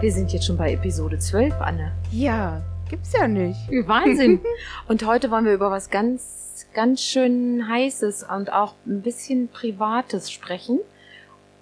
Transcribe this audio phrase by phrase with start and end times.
[0.00, 1.92] Wir sind jetzt schon bei Episode 12, Anne.
[2.10, 3.60] Ja, gibt's ja nicht.
[3.86, 4.40] Wahnsinn.
[4.88, 10.30] und heute wollen wir über was ganz, ganz schön Heißes und auch ein bisschen Privates
[10.30, 10.80] sprechen.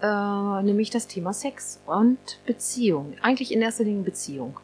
[0.01, 2.16] Äh, nämlich das Thema Sex und
[2.47, 3.15] Beziehung.
[3.23, 4.61] Eigentlich in erster Linie Beziehung.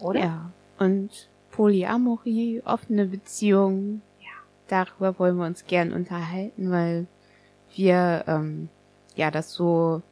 [0.00, 0.20] Oder?
[0.20, 0.50] Ja.
[0.78, 4.02] Und Polyamorie, offene Beziehungen.
[4.20, 4.26] Ja.
[4.68, 7.06] Darüber wollen wir uns gern unterhalten, weil
[7.74, 8.68] wir ähm,
[9.16, 10.02] ja das so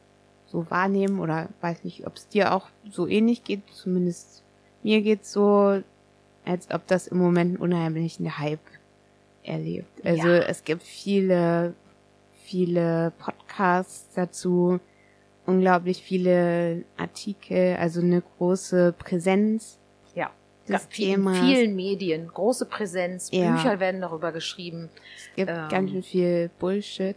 [0.51, 4.43] so wahrnehmen oder weiß nicht, ob es dir auch so ähnlich geht, zumindest
[4.83, 5.83] mir geht's so,
[6.45, 8.61] als ob das im Moment einen unheimlichen Hype
[9.43, 10.05] erlebt.
[10.05, 10.38] Also ja.
[10.38, 11.74] es gibt viele,
[12.45, 14.80] viele Podcasts dazu,
[15.47, 19.79] unglaublich viele Artikel, also eine große Präsenz.
[20.69, 21.39] Ja, des Themas.
[21.39, 23.53] in vielen Medien, große Präsenz, ja.
[23.53, 24.89] Bücher werden darüber geschrieben.
[25.17, 27.17] Es gibt ähm, ganz schön viel Bullshit.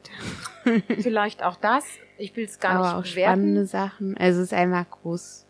[1.00, 1.86] Vielleicht auch das.
[2.18, 3.32] Ich will es gar Aber nicht auch bewerten.
[3.40, 4.18] spannende Sachen.
[4.18, 5.46] Also es ist einfach groß,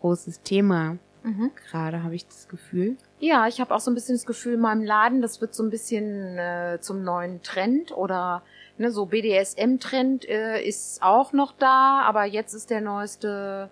[0.00, 0.98] großes Thema.
[1.22, 1.50] Mhm.
[1.70, 2.96] Gerade habe ich das Gefühl.
[3.20, 5.62] Ja, ich habe auch so ein bisschen das Gefühl, in meinem Laden, das wird so
[5.62, 8.42] ein bisschen äh, zum neuen Trend oder
[8.78, 13.68] ne, so BDSM-Trend äh, ist auch noch da, aber jetzt ist der neueste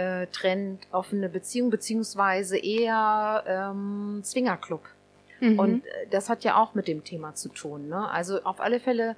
[0.00, 4.82] äh, Trend offene Beziehung beziehungsweise eher ähm, Zwingerclub.
[5.40, 5.58] Mhm.
[5.58, 7.88] Und äh, das hat ja auch mit dem Thema zu tun.
[7.88, 8.08] Ne?
[8.10, 9.16] Also auf alle Fälle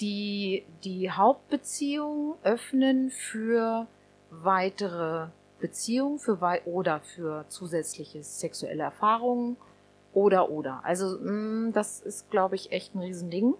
[0.00, 3.86] die die Hauptbeziehung öffnen für
[4.30, 5.28] weitere
[5.60, 9.56] Beziehungen für wei oder für zusätzliche sexuelle Erfahrungen
[10.12, 10.84] oder oder.
[10.84, 13.54] Also mh, mm, das ist, glaube ich, echt ein Riesending.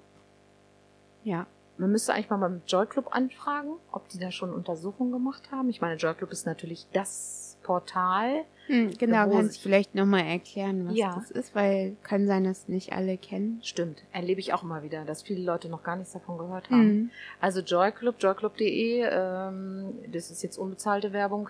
[1.24, 1.46] Ja.
[1.78, 5.70] Man müsste eigentlich mal beim Joy Club anfragen, ob die da schon Untersuchungen gemacht haben.
[5.70, 8.44] Ich meine, Joy Club ist natürlich das Portal.
[8.66, 11.14] Hm, genau, kannst du vielleicht nochmal erklären, was ja.
[11.14, 13.60] das ist, weil kann sein, dass nicht alle kennen.
[13.62, 16.86] Stimmt, erlebe ich auch immer wieder, dass viele Leute noch gar nichts davon gehört haben.
[16.86, 17.10] Mhm.
[17.40, 21.48] Also Joy Club, joyclub.de, ähm, das ist jetzt unbezahlte Werbung,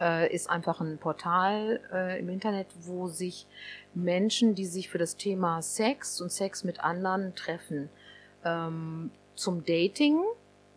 [0.00, 3.46] äh, ist einfach ein Portal äh, im Internet, wo sich
[3.94, 7.88] Menschen, die sich für das Thema Sex und Sex mit anderen treffen,
[8.48, 10.20] ähm, zum Dating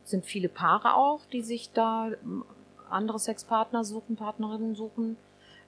[0.04, 2.44] sind viele Paare auch, die sich da ähm,
[2.90, 5.18] andere Sexpartner suchen, Partnerinnen suchen.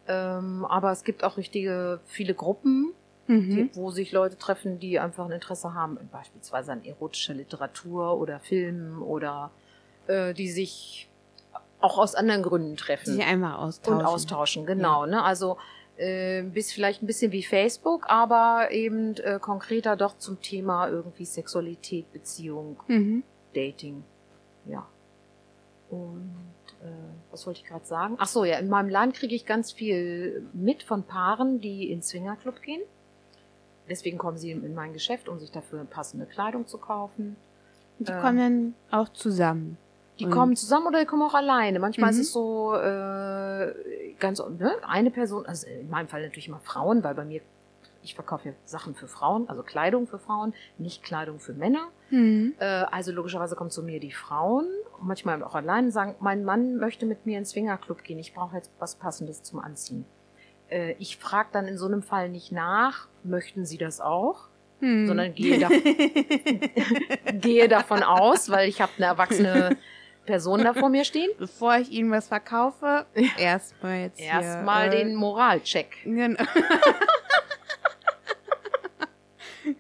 [0.08, 2.94] Ähm, aber es gibt auch richtige viele Gruppen,
[3.28, 3.50] mhm.
[3.50, 8.40] die, wo sich Leute treffen, die einfach ein Interesse haben, beispielsweise an erotischer Literatur oder
[8.40, 9.52] Filmen oder
[10.08, 11.10] äh, die sich
[11.80, 13.06] auch aus anderen Gründen treffen.
[13.06, 14.00] Die sich einmal austauschen.
[14.00, 15.06] Und austauschen, genau.
[15.06, 15.12] Ja.
[15.12, 15.24] Ne?
[15.24, 15.58] Also
[15.98, 21.26] äh, bis vielleicht ein bisschen wie Facebook, aber eben äh, konkreter doch zum Thema irgendwie
[21.26, 23.24] Sexualität, Beziehung, mhm.
[23.54, 24.04] Dating.
[24.66, 24.88] Ja.
[25.90, 26.34] Und
[26.82, 26.88] äh,
[27.32, 28.16] was wollte ich gerade sagen?
[28.18, 32.02] Ach so, ja, in meinem Laden kriege ich ganz viel mit von Paaren, die in
[32.02, 32.82] Swingerclub gehen.
[33.90, 37.36] Deswegen kommen sie in mein Geschäft, um sich dafür passende Kleidung zu kaufen.
[38.00, 39.78] Die äh, kommen auch zusammen.
[40.20, 41.80] Die kommen zusammen oder die kommen auch alleine.
[41.80, 42.20] Manchmal mhm.
[42.20, 43.74] ist es so äh,
[44.20, 47.42] ganz ne, eine Person, also in meinem Fall natürlich immer Frauen, weil bei mir
[48.04, 51.88] ich verkaufe ja Sachen für Frauen, also Kleidung für Frauen, nicht Kleidung für Männer.
[52.10, 52.54] Mhm.
[52.60, 54.66] Äh, also logischerweise kommen zu mir die Frauen,
[55.02, 58.72] manchmal auch allein, sagen, mein Mann möchte mit mir ins Swingerclub gehen, ich brauche jetzt
[58.80, 60.06] was Passendes zum Anziehen.
[60.70, 64.50] Äh, ich frage dann in so einem Fall nicht nach, möchten Sie das auch?
[64.82, 65.08] Mhm.
[65.08, 65.70] Sondern gehe, da
[67.32, 69.78] gehe davon aus, weil ich habe eine erwachsene
[70.26, 71.30] Person da vor mir stehen.
[71.38, 73.06] Bevor ich Ihnen was verkaufe,
[73.38, 75.98] erstmal jetzt Erstmal äh, den Moralcheck.
[76.04, 76.44] Genau.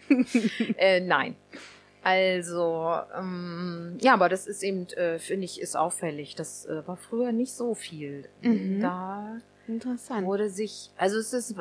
[0.77, 1.35] äh, nein.
[2.03, 6.35] Also, ähm, ja, aber das ist eben, äh, finde ich, ist auffällig.
[6.35, 8.27] Das äh, war früher nicht so viel.
[8.41, 8.81] Mhm.
[8.81, 9.37] Da
[9.67, 10.25] Interessant.
[10.25, 11.55] wurde sich, also es ist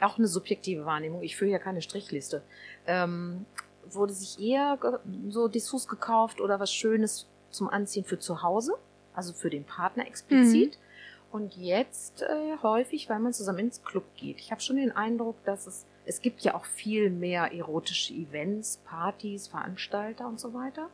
[0.00, 2.42] auch eine subjektive Wahrnehmung, ich führe ja keine Strichliste,
[2.86, 3.44] ähm,
[3.90, 4.78] wurde sich eher
[5.28, 7.26] so Dessous gekauft oder was Schönes
[7.58, 8.74] zum Anziehen für zu Hause,
[9.14, 10.76] also für den Partner explizit.
[10.76, 10.82] Mhm.
[11.30, 14.38] Und jetzt äh, häufig, weil man zusammen ins Club geht.
[14.38, 18.78] Ich habe schon den Eindruck, dass es es gibt ja auch viel mehr erotische Events,
[18.86, 20.88] Partys, Veranstalter und so weiter.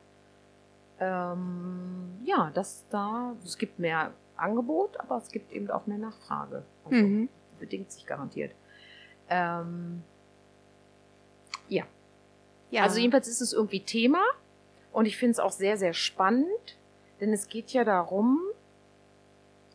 [0.98, 6.64] Ähm, ja, das da, es gibt mehr Angebot, aber es gibt eben auch mehr Nachfrage.
[6.84, 7.28] Also mhm.
[7.60, 8.50] bedingt sich garantiert.
[9.28, 10.02] Ähm,
[11.68, 11.84] ja.
[12.72, 12.82] ja.
[12.82, 14.24] Also jedenfalls ist es irgendwie Thema
[14.94, 16.78] und ich finde es auch sehr, sehr spannend,
[17.20, 18.40] denn es geht ja darum,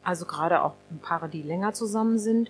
[0.02, 2.50] also gerade auch Paare, die länger zusammen sind,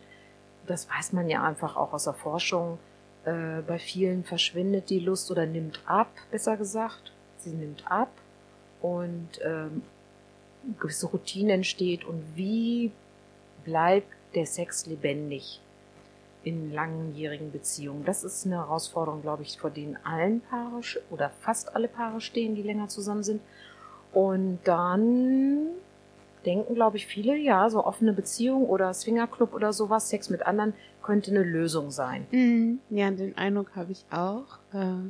[0.68, 2.77] das weiß man ja einfach auch aus der Forschung,
[3.25, 7.12] äh, bei vielen verschwindet die Lust oder nimmt ab, besser gesagt.
[7.39, 8.12] Sie nimmt ab
[8.81, 9.81] und ähm,
[10.80, 12.92] gewisse Routine entsteht und wie
[13.66, 15.60] bleibt der Sex lebendig
[16.44, 18.06] in langjährigen Beziehungen.
[18.06, 22.56] Das ist eine Herausforderung, glaube ich, vor denen allen Paare oder fast alle Paare stehen,
[22.56, 23.42] die länger zusammen sind.
[24.14, 25.68] Und dann
[26.46, 30.74] denken, glaube ich, viele, ja, so offene Beziehung oder Swingerclub oder sowas, Sex mit anderen,
[31.04, 32.26] könnte eine Lösung sein.
[32.32, 32.80] Mhm.
[32.90, 34.60] Ja, den Eindruck habe ich auch.
[34.74, 35.10] Äh,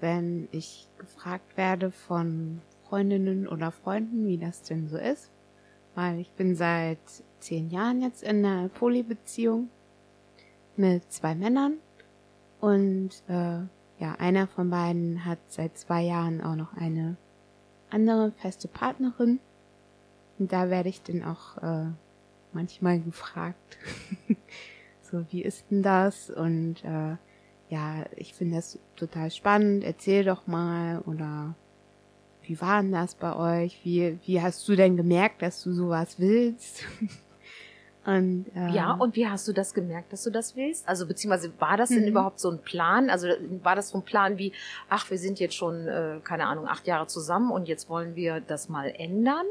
[0.00, 5.30] wenn ich gefragt werde von Freundinnen oder Freunden, wie das denn so ist.
[5.94, 6.98] Weil ich bin seit
[7.38, 9.68] zehn Jahren jetzt in einer Polybeziehung
[10.82, 11.74] mit zwei Männern
[12.60, 13.60] und äh,
[14.00, 17.16] ja, einer von beiden hat seit zwei Jahren auch noch eine
[17.88, 19.38] andere feste Partnerin.
[20.40, 21.86] Und da werde ich dann auch äh,
[22.52, 23.78] manchmal gefragt,
[25.02, 26.30] so wie ist denn das?
[26.30, 27.16] Und äh,
[27.70, 31.54] ja, ich finde das total spannend, erzähl doch mal oder
[32.42, 33.78] wie war denn das bei euch?
[33.84, 36.82] Wie, wie hast du denn gemerkt, dass du sowas willst?
[38.04, 40.88] Und, ähm, ja, und wie hast du das gemerkt, dass du das willst?
[40.88, 42.08] Also beziehungsweise war das denn mhm.
[42.08, 43.10] überhaupt so ein Plan?
[43.10, 43.28] Also
[43.62, 44.52] war das so ein Plan wie,
[44.88, 48.40] ach, wir sind jetzt schon, äh, keine Ahnung, acht Jahre zusammen und jetzt wollen wir
[48.40, 49.46] das mal ändern?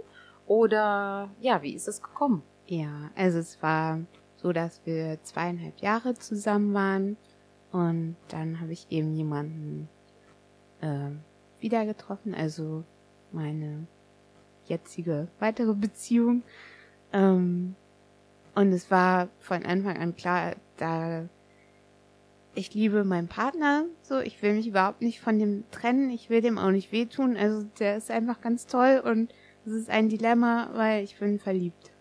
[0.48, 2.44] Oder ja, wie ist es gekommen?
[2.68, 4.00] Ja, also es war
[4.36, 7.18] so, dass wir zweieinhalb Jahre zusammen waren
[7.72, 9.88] und dann habe ich eben jemanden
[10.82, 11.12] äh,
[11.62, 12.84] wieder getroffen, also
[13.32, 13.88] meine
[14.66, 16.44] jetzige weitere Beziehung.
[17.14, 17.76] Ähm,
[18.56, 21.28] und es war von Anfang an klar, da
[22.54, 26.42] ich liebe meinen Partner, so ich will mich überhaupt nicht von dem trennen, ich will
[26.42, 29.34] dem auch nicht wehtun, also der ist einfach ganz toll und
[29.66, 31.92] es ist ein Dilemma, weil ich bin verliebt.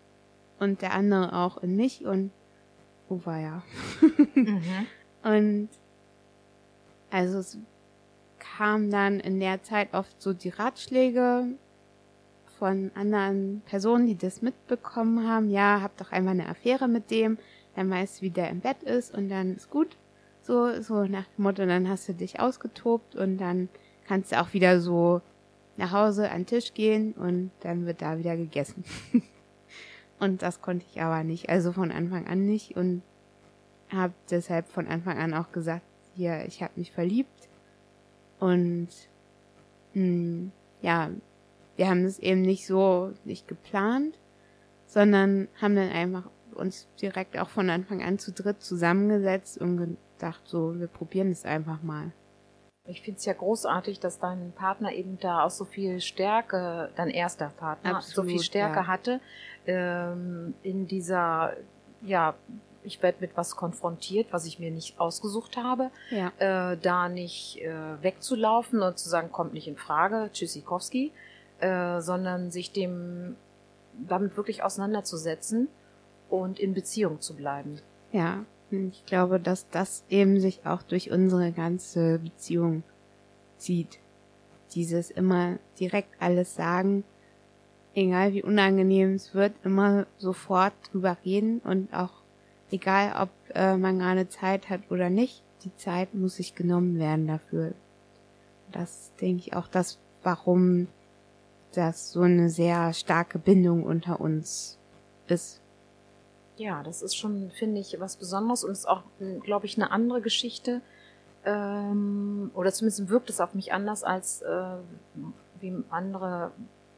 [0.58, 2.30] Und der andere auch in mich und
[3.08, 3.62] oh war ja.
[4.34, 4.62] mhm.
[5.22, 5.68] Und
[7.10, 7.58] also es
[8.38, 11.46] kam dann in der Zeit oft so die Ratschläge
[12.60, 17.38] von anderen Personen, die das mitbekommen haben, ja, hab doch einmal eine Affäre mit dem,
[17.74, 19.96] dann weißt du, wie der im Bett ist und dann ist gut.
[20.42, 23.70] So, so nach dem Motto, dann hast du dich ausgetobt und dann
[24.06, 25.22] kannst du auch wieder so
[25.78, 28.84] nach Hause an den Tisch gehen und dann wird da wieder gegessen.
[30.20, 33.02] und das konnte ich aber nicht, also von Anfang an nicht und
[33.90, 37.48] habe deshalb von Anfang an auch gesagt, hier, ich habe mich verliebt
[38.38, 38.88] und
[39.94, 40.52] mh, hm,
[40.82, 41.10] ja,
[41.80, 44.18] wir haben es eben nicht so nicht geplant,
[44.86, 50.42] sondern haben dann einfach uns direkt auch von Anfang an zu dritt zusammengesetzt und gedacht,
[50.44, 52.12] so, wir probieren es einfach mal.
[52.84, 57.08] Ich finde es ja großartig, dass dein Partner eben da auch so viel Stärke, dein
[57.08, 58.86] erster Partner, Absolut, so viel Stärke ja.
[58.86, 59.20] hatte
[59.66, 61.56] ähm, in dieser,
[62.02, 62.34] ja,
[62.82, 66.30] ich werde mit was konfrontiert, was ich mir nicht ausgesucht habe, ja.
[66.72, 71.12] äh, da nicht äh, wegzulaufen und zu sagen, kommt nicht in Frage, Tschüssikowski,
[71.60, 73.36] äh, sondern sich dem
[74.08, 75.68] damit wirklich auseinanderzusetzen
[76.28, 77.80] und in Beziehung zu bleiben.
[78.12, 82.82] Ja, ich glaube, dass das eben sich auch durch unsere ganze Beziehung
[83.58, 83.98] zieht.
[84.74, 87.04] Dieses immer direkt alles sagen,
[87.94, 92.12] egal wie unangenehm es wird, immer sofort drüber reden und auch
[92.70, 97.26] egal, ob äh, man gerade Zeit hat oder nicht, die Zeit muss sich genommen werden
[97.26, 97.72] dafür.
[98.70, 100.86] Das denke ich auch das, warum
[101.72, 104.78] das so eine sehr starke Bindung unter uns
[105.28, 105.60] ist.
[106.56, 109.02] Ja, das ist schon, finde ich, was Besonderes und ist auch,
[109.42, 110.82] glaube ich, eine andere Geschichte.
[111.44, 114.76] Ähm, oder zumindest wirkt es auf mich anders, als äh,
[115.60, 116.52] wie andere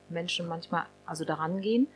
[0.09, 1.87] Menschen manchmal also daran gehen,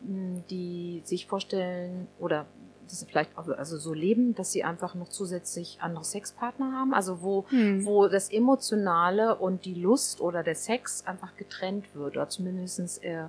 [0.00, 2.46] die sich vorstellen oder
[2.88, 6.94] dass sie vielleicht auch also so leben, dass sie einfach noch zusätzlich andere Sexpartner haben,
[6.94, 7.84] also wo, hm.
[7.84, 13.24] wo das Emotionale und die Lust oder der Sex einfach getrennt wird, oder zumindestens äh,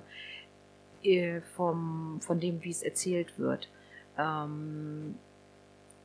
[1.02, 3.68] äh, vom, von dem, wie es erzählt wird.
[4.16, 5.16] Ähm,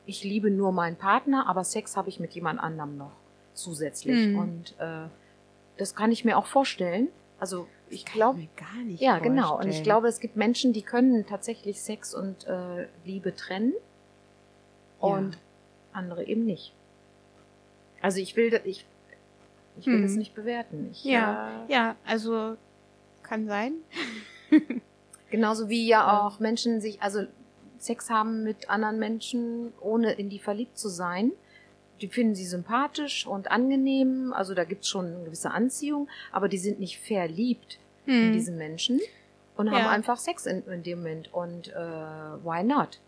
[0.06, 3.12] ich liebe nur meinen Partner, aber Sex habe ich mit jemand anderem noch
[3.54, 4.26] zusätzlich.
[4.26, 4.38] Hm.
[4.38, 5.08] Und äh,
[5.76, 7.08] das kann ich mir auch vorstellen.
[7.38, 9.00] Also ich glaube gar nicht.
[9.00, 9.36] Ja, vorstellen.
[9.36, 9.58] genau.
[9.58, 13.72] Und ich glaube, es gibt Menschen, die können tatsächlich Sex und äh, Liebe trennen
[14.98, 15.40] und ja.
[15.92, 16.72] andere eben nicht.
[18.00, 18.84] Also ich will, ich,
[19.78, 20.02] ich will hm.
[20.02, 20.88] das nicht bewerten.
[20.92, 22.56] Ich, ja, äh, ja, also
[23.22, 23.74] kann sein.
[25.30, 27.24] Genauso wie ja auch Menschen sich, also
[27.78, 31.32] Sex haben mit anderen Menschen, ohne in die verliebt zu sein
[32.00, 36.58] die finden sie sympathisch und angenehm, also da gibt's schon eine gewisse Anziehung, aber die
[36.58, 38.28] sind nicht verliebt hm.
[38.28, 39.00] in diese Menschen
[39.56, 39.72] und ja.
[39.72, 43.00] haben einfach Sex in, in dem Moment und äh, why not?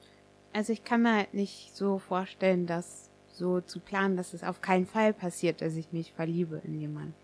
[0.53, 4.63] Also ich kann mir halt nicht so vorstellen, dass so zu planen, dass es auf
[4.63, 7.15] keinen Fall passiert, dass ich mich verliebe in jemanden.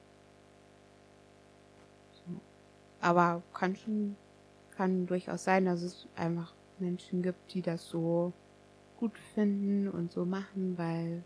[2.12, 2.40] So.
[3.00, 4.16] Aber kann schon,
[4.76, 8.32] kann durchaus sein, dass es einfach Menschen gibt, die das so
[8.98, 11.22] gut finden und so machen, weil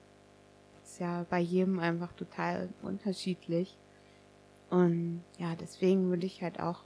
[0.87, 3.76] ist ja bei jedem einfach total unterschiedlich.
[4.71, 6.83] Und ja, deswegen würde ich halt auch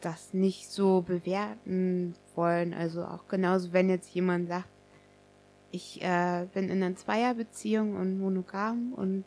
[0.00, 2.74] das nicht so bewerten wollen.
[2.74, 4.68] Also auch genauso, wenn jetzt jemand sagt,
[5.70, 9.24] ich äh, bin in einer Zweierbeziehung und monogam und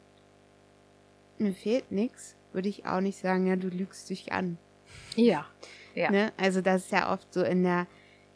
[1.37, 4.57] mir fehlt nichts, würde ich auch nicht sagen, ja, du lügst dich an.
[5.15, 5.45] Ja.
[5.93, 6.11] ja.
[6.11, 6.31] Ne?
[6.37, 7.87] Also das ist ja oft so in der,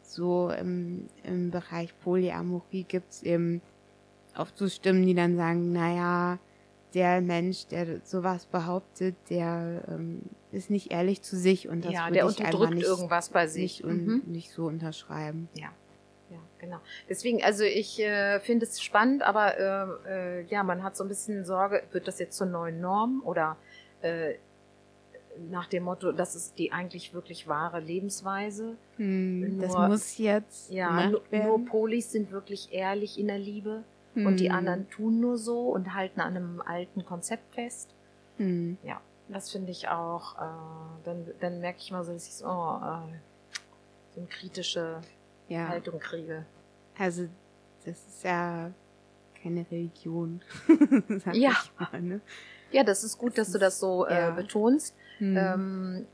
[0.01, 3.61] so im, im Bereich Polyamorie gibt's eben
[4.37, 6.39] oft so Stimmen, die dann sagen, naja,
[6.95, 12.09] der Mensch, der sowas behauptet, der ähm, ist nicht ehrlich zu sich und das ja,
[12.09, 13.83] der unterdrückt nicht, irgendwas bei sich.
[13.83, 14.23] nicht, un, Mhm.
[14.25, 15.49] nicht so unterschreiben.
[15.53, 15.67] Ja.
[16.31, 16.77] Ja, genau.
[17.07, 21.07] Deswegen, also ich äh, finde es spannend, aber äh, äh, ja, man hat so ein
[21.07, 23.57] bisschen Sorge, wird das jetzt zur neuen Norm oder
[24.01, 24.33] äh,
[25.51, 28.75] nach dem Motto, das ist die eigentlich wirklich wahre Lebensweise.
[28.97, 33.83] Hm, das Nur- muss jetzt Ja, nur, nur Polis sind wirklich ehrlich in der Liebe
[34.15, 37.89] und die Hm, anderen tun nur so und halten an einem alten Konzept fest.
[38.37, 40.35] hm, Ja, das finde ich auch.
[40.37, 43.13] Äh, dann, dann merke ich mal so, dass ich so, oh, äh,
[44.13, 45.01] so eine kritische
[45.49, 46.45] ja, Haltung kriege.
[46.97, 47.27] also
[47.85, 48.71] das ist ja
[49.41, 50.41] keine Religion.
[51.33, 51.53] Ja.
[51.77, 52.21] mal, ne?
[52.71, 54.29] Ja, das ist gut, dass du das so Ja.
[54.29, 54.95] äh, betonst.
[55.19, 55.37] Hm.
[55.37, 56.07] Ähm,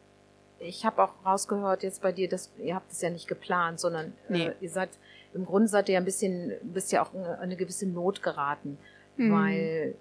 [0.60, 4.13] ich habe auch rausgehört jetzt bei dir, dass ihr habt es ja nicht geplant, sondern
[4.29, 4.48] Nee.
[4.48, 4.89] äh, ihr seid
[5.34, 8.78] im Grunde seid ihr ja ein bisschen, bist ja auch in eine gewisse Not geraten,
[9.18, 9.32] Hm.
[9.34, 9.96] weil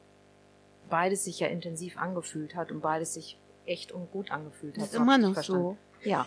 [0.89, 4.83] beides sich ja intensiv angefühlt hat und beides sich echt und gut angefühlt hat.
[4.83, 5.63] das ist immer noch verstanden.
[5.63, 6.09] so.
[6.09, 6.27] Ja,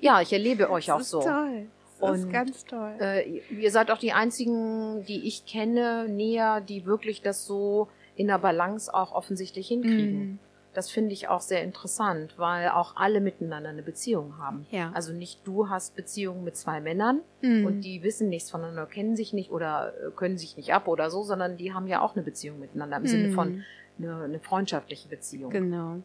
[0.00, 1.20] ja, ich erlebe euch auch das ist so.
[1.22, 1.66] toll.
[2.00, 2.94] Das ist Und, ganz toll.
[3.00, 8.26] Äh, ihr seid auch die einzigen, die ich kenne, näher, die wirklich das so in
[8.26, 10.20] der Balance auch offensichtlich hinkriegen.
[10.20, 10.38] Hm.
[10.74, 14.66] Das finde ich auch sehr interessant, weil auch alle miteinander eine Beziehung haben.
[14.70, 14.90] Ja.
[14.92, 17.64] Also nicht du hast Beziehungen mit zwei Männern Hm.
[17.64, 21.10] und die wissen nichts voneinander, kennen sich nicht oder äh, können sich nicht ab oder
[21.10, 23.62] so, sondern die haben ja auch eine Beziehung miteinander im Sinne von Hm.
[23.98, 25.50] eine, eine freundschaftliche Beziehung.
[25.50, 25.98] Genau.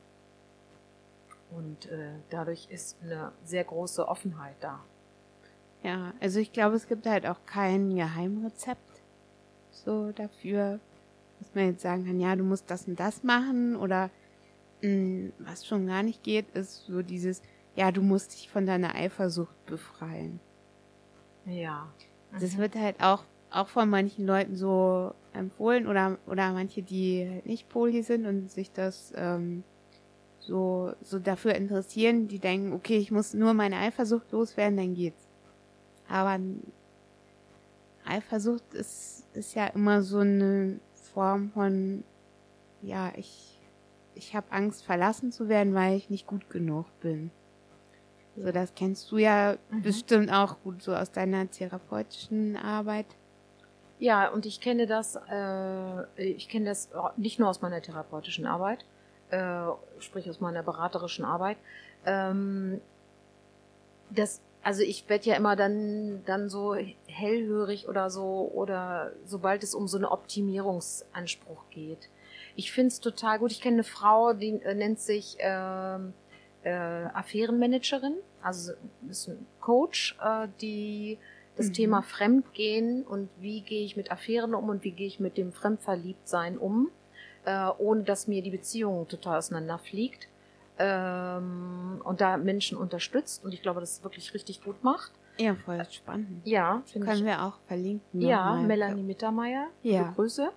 [1.52, 4.80] Und äh, dadurch ist eine sehr große Offenheit da.
[5.82, 9.02] Ja, also ich glaube, es gibt halt auch kein Geheimrezept
[9.72, 10.80] so dafür,
[11.40, 14.10] dass man jetzt sagen kann, ja, du musst das und das machen oder
[14.82, 17.42] mh, was schon gar nicht geht, ist so dieses,
[17.76, 20.42] ja, du musst dich von deiner Eifersucht befreien.
[21.46, 21.94] Ja.
[22.40, 22.58] Das Mhm.
[22.58, 27.68] wird halt auch auch von manchen Leuten so empfohlen oder oder manche, die halt nicht
[27.70, 29.64] poly sind und sich das ähm,
[30.40, 35.28] so so dafür interessieren, die denken, okay, ich muss nur meine Eifersucht loswerden, dann geht's.
[36.10, 36.40] Aber
[38.06, 40.80] Eifersucht ist ist ja immer so eine
[41.14, 42.04] Form von
[42.82, 43.59] ja, ich
[44.20, 47.32] ich habe Angst verlassen zu werden, weil ich nicht gut genug bin.
[48.36, 49.82] So, das kennst du ja Mhm.
[49.82, 53.06] bestimmt auch gut so aus deiner therapeutischen Arbeit.
[53.98, 58.86] Ja, und ich kenne das, äh, ich kenne das nicht nur aus meiner therapeutischen Arbeit,
[59.32, 59.66] äh,
[60.00, 61.58] sprich aus meiner beraterischen Arbeit.
[62.06, 62.80] Ähm,
[64.10, 66.76] das, also ich werde ja immer dann, dann so
[67.08, 72.10] hellhörig oder so, oder sobald es um so einen Optimierungsanspruch geht.
[72.60, 73.52] Ich find's total gut.
[73.52, 76.14] Ich kenne eine Frau, die äh, nennt sich ähm,
[76.64, 78.74] äh, Affärenmanagerin, also
[79.10, 81.18] ist ein Coach, äh, die
[81.56, 81.74] das Mhm.
[81.74, 85.54] Thema Fremdgehen und wie gehe ich mit Affären um und wie gehe ich mit dem
[85.54, 86.90] Fremdverliebtsein um,
[87.46, 90.28] äh, ohne dass mir die Beziehung total auseinanderfliegt.
[90.78, 95.12] Ähm, und da Menschen unterstützt und ich glaube, das wirklich richtig gut macht.
[95.38, 96.42] Ja, voll spannend.
[96.46, 97.26] Ja, finde Können ich.
[97.26, 98.20] wir auch verlinken.
[98.22, 98.56] Ja.
[98.56, 99.68] Melanie Mittermeier.
[99.82, 100.12] Ja.
[100.16, 100.52] Grüße.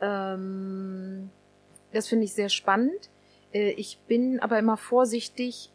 [0.00, 1.30] Ähm,
[1.92, 3.10] das finde ich sehr spannend.
[3.52, 5.70] Äh, ich bin aber immer vorsichtig,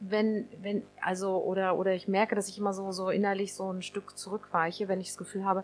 [0.00, 3.82] wenn, wenn, also, oder, oder ich merke, dass ich immer so, so innerlich so ein
[3.82, 5.62] Stück zurückweiche, wenn ich das Gefühl habe,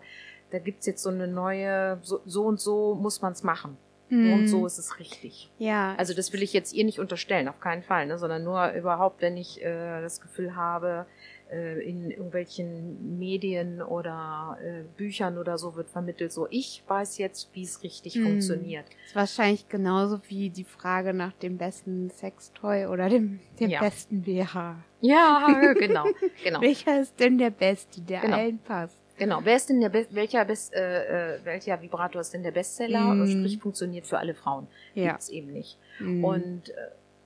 [0.51, 3.77] da gibt's jetzt so eine neue, so, so und so muss man's machen.
[4.09, 4.47] So und Hm.
[4.47, 5.51] so ist es richtig.
[5.57, 5.93] Ja.
[5.97, 8.17] Also das will ich jetzt ihr nicht unterstellen, auf keinen Fall, ne?
[8.17, 11.05] sondern nur überhaupt, wenn ich äh, das Gefühl habe,
[11.49, 17.63] in irgendwelchen Medien oder äh, Büchern oder so wird vermittelt, so ich weiß jetzt, wie
[17.63, 18.23] es richtig Hm.
[18.23, 18.85] funktioniert.
[19.05, 23.79] ist wahrscheinlich genauso wie die Frage nach dem besten Sextoy oder dem, dem Ja.
[23.79, 24.75] besten BH.
[25.01, 26.05] Ja, genau,
[26.43, 28.37] genau, Welcher ist denn der beste, der Genau.
[28.37, 28.95] allen passt?
[29.17, 29.39] genau.
[29.43, 33.15] Wer ist denn der Be welcher Best, äh, äh, welcher Vibrator ist denn der Bestseller?
[33.15, 33.25] Mm.
[33.27, 34.67] Sprich, funktioniert für alle Frauen.
[34.93, 35.11] Ja.
[35.13, 35.77] Gibt's eben nicht.
[35.97, 36.23] Hm.
[36.23, 36.73] Und äh,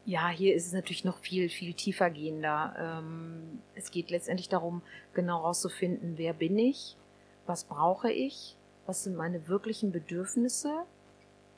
[0.05, 2.73] ja, hier ist es natürlich noch viel, viel tiefer gehender.
[2.77, 4.81] Ähm, es geht letztendlich darum,
[5.13, 6.97] genau rauszufinden, wer bin ich,
[7.45, 10.69] was brauche ich, was sind meine wirklichen Bedürfnisse.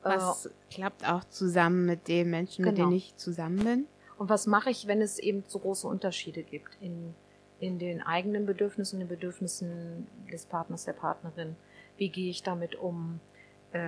[0.02, 2.88] Äh, was klappt auch zusammen mit den Menschen, mit Genau.
[2.88, 3.86] denen ich zusammen bin.
[4.18, 7.14] und was mache ich, wenn es eben so große Unterschiede gibt in,
[7.60, 11.56] in den eigenen Bedürfnissen, den Bedürfnissen des Partners, der Partnerin.
[11.96, 13.20] Wie gehe ich damit um?
[13.72, 13.78] Äh,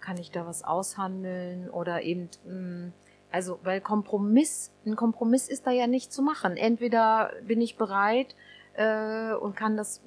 [0.00, 1.70] kann ich da was aushandeln?
[1.70, 2.92] Oder eben, mh,
[3.32, 6.56] Also, weil Kompromiss, ein Kompromiss ist da ja nicht zu machen.
[6.56, 8.36] Entweder bin ich bereit
[8.74, 10.02] äh, und kann das,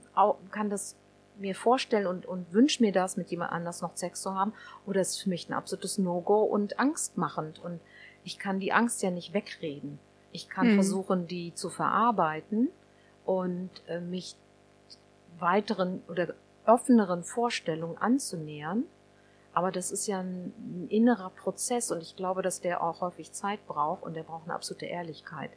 [0.52, 0.96] kann das
[1.38, 4.54] mir vorstellen und, und wünsche mir das, mit jemand anders noch Sex zu haben,
[4.86, 7.60] oder es ist für mich ein absolutes No-Go und angstmachend.
[7.60, 7.82] Und
[8.24, 10.00] ich kann die Angst ja nicht wegreden.
[10.32, 10.76] Ich kann hm.
[10.76, 12.70] versuchen, die zu verarbeiten
[13.26, 14.36] und äh, mich
[15.40, 16.34] weiteren oder
[16.66, 18.84] offeneren Vorstellungen anzunähern.
[19.56, 23.66] Aber das ist ja ein, innerer Prozess und ich glaube, dass der auch häufig Zeit
[23.66, 25.50] braucht und der braucht eine absolute Ehrlichkeit.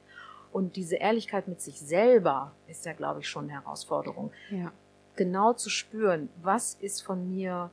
[0.53, 4.33] Und diese Ehrlichkeit mit sich selber ist ja, glaube ich, schon eine Herausforderung.
[4.51, 4.73] Ja.
[5.17, 7.71] Genau zu spüren, was ist von mir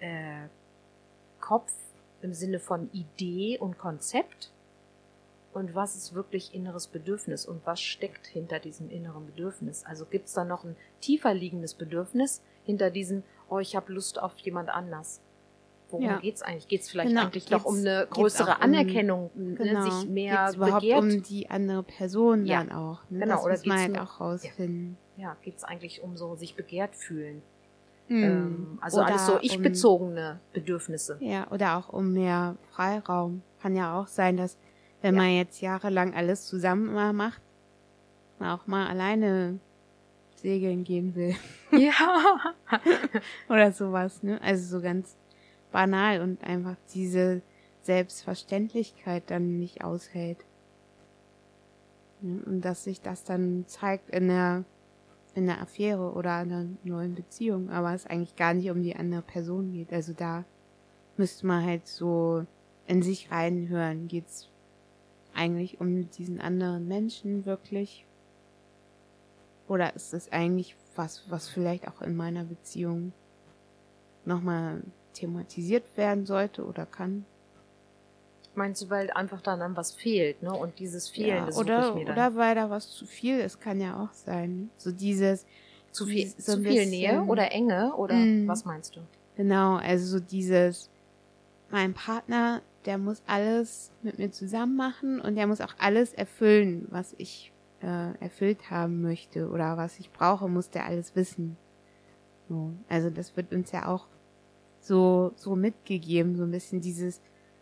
[0.00, 0.48] äh,
[1.40, 1.72] Kopf
[2.22, 4.50] im Sinne von Idee und Konzept
[5.52, 9.84] und was ist wirklich inneres Bedürfnis und was steckt hinter diesem inneren Bedürfnis.
[9.86, 14.20] Also gibt es da noch ein tiefer liegendes Bedürfnis hinter diesem, oh, ich habe Lust
[14.20, 15.20] auf jemand anders.
[15.90, 16.18] Worum ja.
[16.18, 16.68] geht's eigentlich?
[16.68, 17.22] Geht es vielleicht genau.
[17.22, 19.84] eigentlich geht's, doch um eine größere um, Anerkennung, ne, genau.
[19.84, 21.02] ne, sich mehr geht's überhaupt begehrt?
[21.02, 22.62] um die andere Person ja.
[22.62, 23.00] dann auch.
[23.10, 23.20] Ne?
[23.20, 24.96] Genau, das oder muss man halt auch rausfinden.
[25.16, 27.42] Ja, ja geht es eigentlich um so sich begehrt fühlen?
[28.06, 28.22] Hm.
[28.22, 31.16] Ähm, also oder alles so ich-bezogene um, Bedürfnisse.
[31.20, 33.42] Ja, oder auch um mehr Freiraum.
[33.60, 34.56] Kann ja auch sein, dass
[35.02, 37.40] wenn man jetzt jahrelang alles zusammen mal macht,
[38.38, 39.58] man auch mal alleine
[40.40, 41.34] segeln gehen will.
[41.72, 42.54] Ja.
[43.48, 44.40] Oder sowas, ne?
[44.42, 45.16] Also so ganz
[45.70, 47.42] banal und einfach diese
[47.82, 50.38] Selbstverständlichkeit dann nicht aushält.
[52.22, 54.64] Und dass sich das dann zeigt in der,
[55.34, 59.22] in der Affäre oder einer neuen Beziehung, aber es eigentlich gar nicht um die andere
[59.22, 59.92] Person geht.
[59.92, 60.44] Also da
[61.16, 62.44] müsste man halt so
[62.86, 64.08] in sich reinhören.
[64.08, 64.50] Geht's
[65.34, 68.04] eigentlich um diesen anderen Menschen wirklich?
[69.70, 73.12] Oder ist es eigentlich was, was vielleicht auch in meiner Beziehung
[74.24, 74.82] nochmal
[75.14, 77.24] thematisiert werden sollte oder kann?
[78.56, 80.52] Meinst du, weil einfach dann an was fehlt, ne?
[80.52, 82.14] Und dieses Fehlen, ja, das oder, mir dann.
[82.14, 84.70] Oder weil da was zu viel ist, kann ja auch sein.
[84.76, 85.46] So dieses
[85.92, 89.00] zu viel, so zu viel Nähe oder Enge oder mh, was meinst du?
[89.36, 90.90] Genau, also so dieses
[91.70, 96.88] mein Partner, der muss alles mit mir zusammen machen und der muss auch alles erfüllen,
[96.90, 101.56] was ich äh, erfüllt haben möchte oder was ich brauche, muss der alles wissen.
[102.48, 102.72] So.
[102.88, 104.06] Also das wird uns ja auch
[104.80, 107.20] so, so mitgegeben, so ein bisschen dieses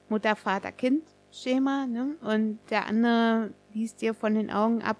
[0.08, 2.16] Mutter, Vater, Kind Schema, ne?
[2.22, 4.96] Und der andere liest dir von den Augen ab,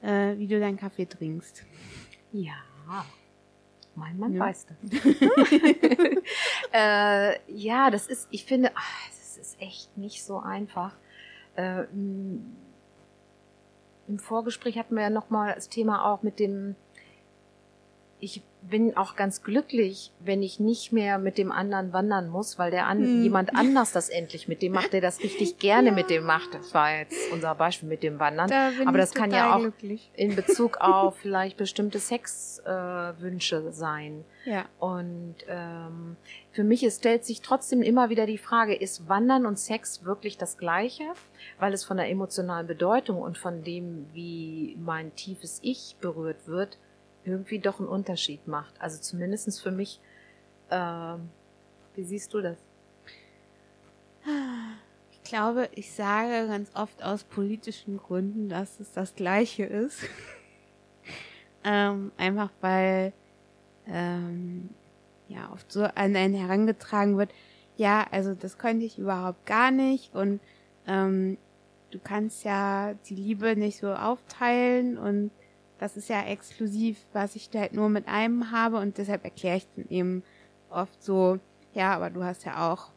[0.00, 1.64] äh, wie du deinen Kaffee trinkst.
[2.32, 2.54] Ja.
[3.94, 4.40] Mein Mann ja.
[4.40, 4.76] weiß das.
[6.72, 10.96] äh, ja, das ist, ich finde, ach, das ist echt nicht so einfach.
[11.56, 11.84] Äh,
[14.08, 16.74] im Vorgespräch hatten wir ja nochmal das Thema auch mit dem,
[18.20, 22.70] ich bin auch ganz glücklich, wenn ich nicht mehr mit dem anderen wandern muss, weil
[22.70, 23.22] der an, hm.
[23.22, 25.94] jemand anders das endlich mit dem macht, der das richtig gerne ja.
[25.94, 26.54] mit dem macht.
[26.54, 28.48] Das war jetzt unser Beispiel mit dem Wandern.
[28.48, 30.10] Da Aber das kann ja auch glücklich.
[30.14, 34.24] in Bezug auf vielleicht bestimmte Sexwünsche äh, sein.
[34.44, 34.64] Ja.
[34.78, 36.16] Und ähm,
[36.52, 40.36] für mich es stellt sich trotzdem immer wieder die Frage, ist Wandern und Sex wirklich
[40.36, 41.04] das Gleiche?
[41.58, 46.78] Weil es von der emotionalen Bedeutung und von dem, wie mein tiefes Ich berührt wird,
[47.28, 48.80] irgendwie doch einen Unterschied macht.
[48.80, 50.00] Also zumindestens für mich.
[50.70, 51.14] Äh,
[51.94, 52.58] wie siehst du das?
[55.10, 60.00] Ich glaube, ich sage ganz oft aus politischen Gründen, dass es das Gleiche ist.
[61.64, 63.12] ähm, einfach weil
[63.86, 64.70] ähm,
[65.28, 67.32] ja oft so an einen herangetragen wird,
[67.76, 70.40] ja, also das könnte ich überhaupt gar nicht und
[70.86, 71.38] ähm,
[71.90, 75.30] du kannst ja die Liebe nicht so aufteilen und
[75.78, 79.66] das ist ja exklusiv, was ich halt nur mit einem habe und deshalb erkläre ich
[79.76, 80.22] dann eben
[80.70, 81.38] oft so,
[81.72, 82.90] ja, aber du hast ja auch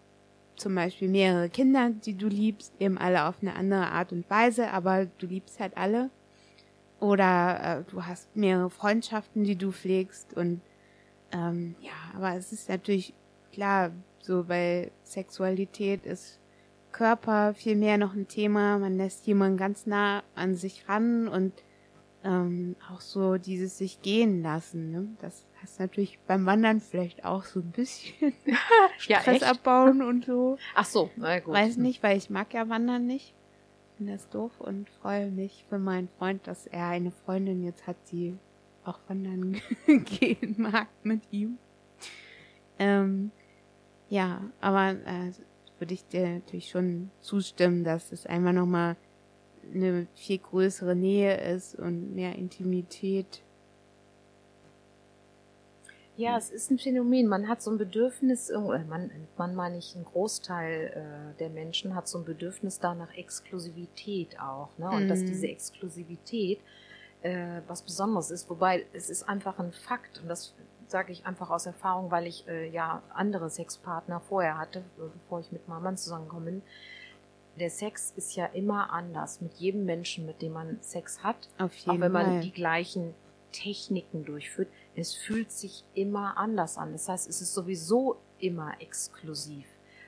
[0.55, 4.71] zum Beispiel mehrere Kinder, die du liebst, eben alle auf eine andere Art und Weise,
[4.71, 6.09] aber du liebst halt alle.
[6.99, 10.61] Oder äh, du hast mehrere Freundschaften, die du pflegst und
[11.33, 13.13] ähm, ja, aber es ist natürlich
[13.51, 16.39] klar, so bei Sexualität ist
[16.91, 18.77] Körper viel mehr noch ein Thema.
[18.77, 21.53] Man lässt jemanden ganz nah an sich ran und
[22.23, 24.91] ähm, auch so dieses sich gehen lassen.
[24.91, 25.07] Ne?
[25.19, 28.33] Das heißt natürlich beim Wandern vielleicht auch so ein bisschen
[28.97, 30.57] Stress ja, abbauen und so.
[30.75, 31.53] Ach so, na gut.
[31.53, 33.33] Weiß nicht, weil ich mag ja Wandern nicht.
[33.97, 37.97] Finde das doof und freue mich für meinen Freund, dass er eine Freundin jetzt hat,
[38.11, 38.37] die
[38.83, 41.57] auch wandern gehen mag mit ihm.
[42.79, 43.31] Ähm,
[44.09, 45.31] ja, aber äh,
[45.77, 48.95] würde ich dir natürlich schon zustimmen, dass es einfach nochmal
[49.73, 53.41] eine viel größere Nähe ist und mehr Intimität.
[56.17, 57.27] Ja, es ist ein Phänomen.
[57.27, 61.95] Man hat so ein Bedürfnis, äh, man, man meine ich, ein Großteil äh, der Menschen
[61.95, 64.69] hat so ein Bedürfnis da nach Exklusivität auch.
[64.77, 64.89] Ne?
[64.89, 65.07] Und mhm.
[65.07, 66.59] dass diese Exklusivität
[67.21, 68.49] äh, was Besonderes ist.
[68.49, 70.53] Wobei es ist einfach ein Fakt und das
[70.87, 75.51] sage ich einfach aus Erfahrung, weil ich äh, ja andere Sexpartner vorher hatte, bevor ich
[75.51, 76.61] mit meinem Mann zusammengekommen bin.
[77.59, 81.49] Der Sex ist ja immer anders mit jedem Menschen, mit dem man Sex hat.
[81.57, 82.41] Auf jeden auch wenn man Fall.
[82.41, 83.13] die gleichen
[83.51, 84.69] Techniken durchführt.
[84.95, 86.93] Es fühlt sich immer anders an.
[86.93, 89.65] Das heißt, es ist sowieso immer exklusiv.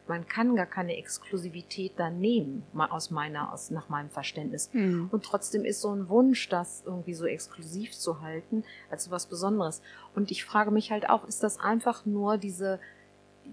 [0.08, 4.70] Man kann gar keine Exklusivität da nehmen, aus meiner, aus, nach meinem Verständnis.
[4.74, 5.08] Hm.
[5.12, 9.82] Und trotzdem ist so ein Wunsch, das irgendwie so exklusiv zu halten, als was Besonderes.
[10.14, 12.82] Und ich frage mich halt auch, ist das einfach nur diese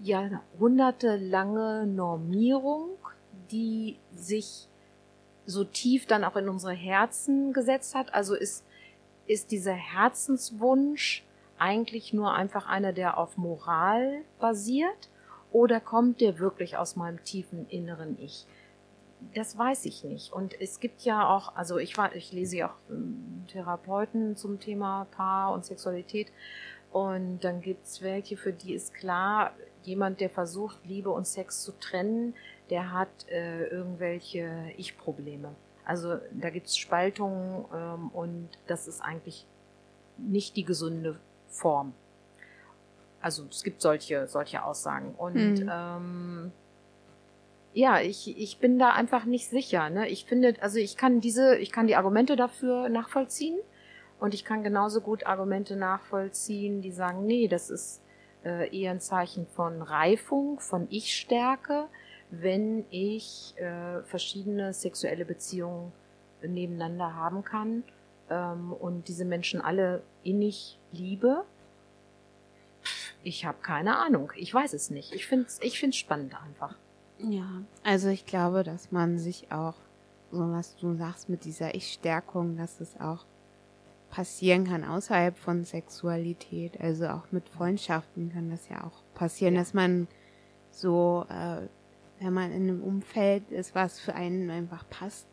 [0.01, 2.97] jahrhundertelange Normierung,
[3.51, 4.67] die sich
[5.45, 8.13] so tief dann auch in unsere Herzen gesetzt hat?
[8.13, 8.63] Also ist,
[9.27, 11.23] ist dieser Herzenswunsch
[11.57, 15.09] eigentlich nur einfach einer, der auf Moral basiert?
[15.51, 18.45] Oder kommt der wirklich aus meinem tiefen inneren Ich?
[19.35, 20.31] Das weiß ich nicht.
[20.33, 24.59] Und es gibt ja auch, also ich war, ich lese ja auch ähm, Therapeuten zum
[24.59, 26.31] Thema Paar und Sexualität.
[26.91, 29.51] Und dann gibt's welche, für die ist klar,
[29.83, 32.33] jemand, der versucht, Liebe und Sex zu trennen,
[32.71, 35.53] der hat äh, irgendwelche Ich-Probleme.
[35.85, 39.45] Also da gibt's Spaltungen ähm, und das ist eigentlich
[40.17, 41.93] nicht die gesunde Form.
[43.21, 45.13] Also es gibt solche, solche Aussagen.
[45.15, 45.69] Und Mhm.
[45.71, 46.51] ähm,
[47.73, 49.89] ja, ich, ich bin da einfach nicht sicher.
[49.89, 50.07] Ne?
[50.09, 53.57] Ich finde, also ich kann diese, ich kann die Argumente dafür nachvollziehen
[54.19, 58.01] und ich kann genauso gut Argumente nachvollziehen, die sagen, nee, das ist
[58.43, 61.87] äh, eher ein Zeichen von Reifung, von Ich-Stärke,
[62.31, 65.91] wenn ich äh, verschiedene sexuelle Beziehungen
[66.41, 67.83] nebeneinander haben kann
[68.29, 71.43] ähm, und diese Menschen alle innig liebe.
[73.23, 74.31] Ich habe keine Ahnung.
[74.35, 75.13] Ich weiß es nicht.
[75.13, 76.75] Ich finde es ich find's spannend einfach.
[77.19, 79.75] Ja, also ich glaube, dass man sich auch,
[80.31, 83.25] so was du sagst mit dieser Ich-Stärkung, dass es auch
[84.09, 86.81] passieren kann außerhalb von Sexualität.
[86.81, 89.59] Also auch mit Freundschaften kann das ja auch passieren, Ja.
[89.59, 90.07] dass man
[90.71, 91.67] so, äh,
[92.21, 95.27] wenn man in einem Umfeld ist, was für einen einfach passt,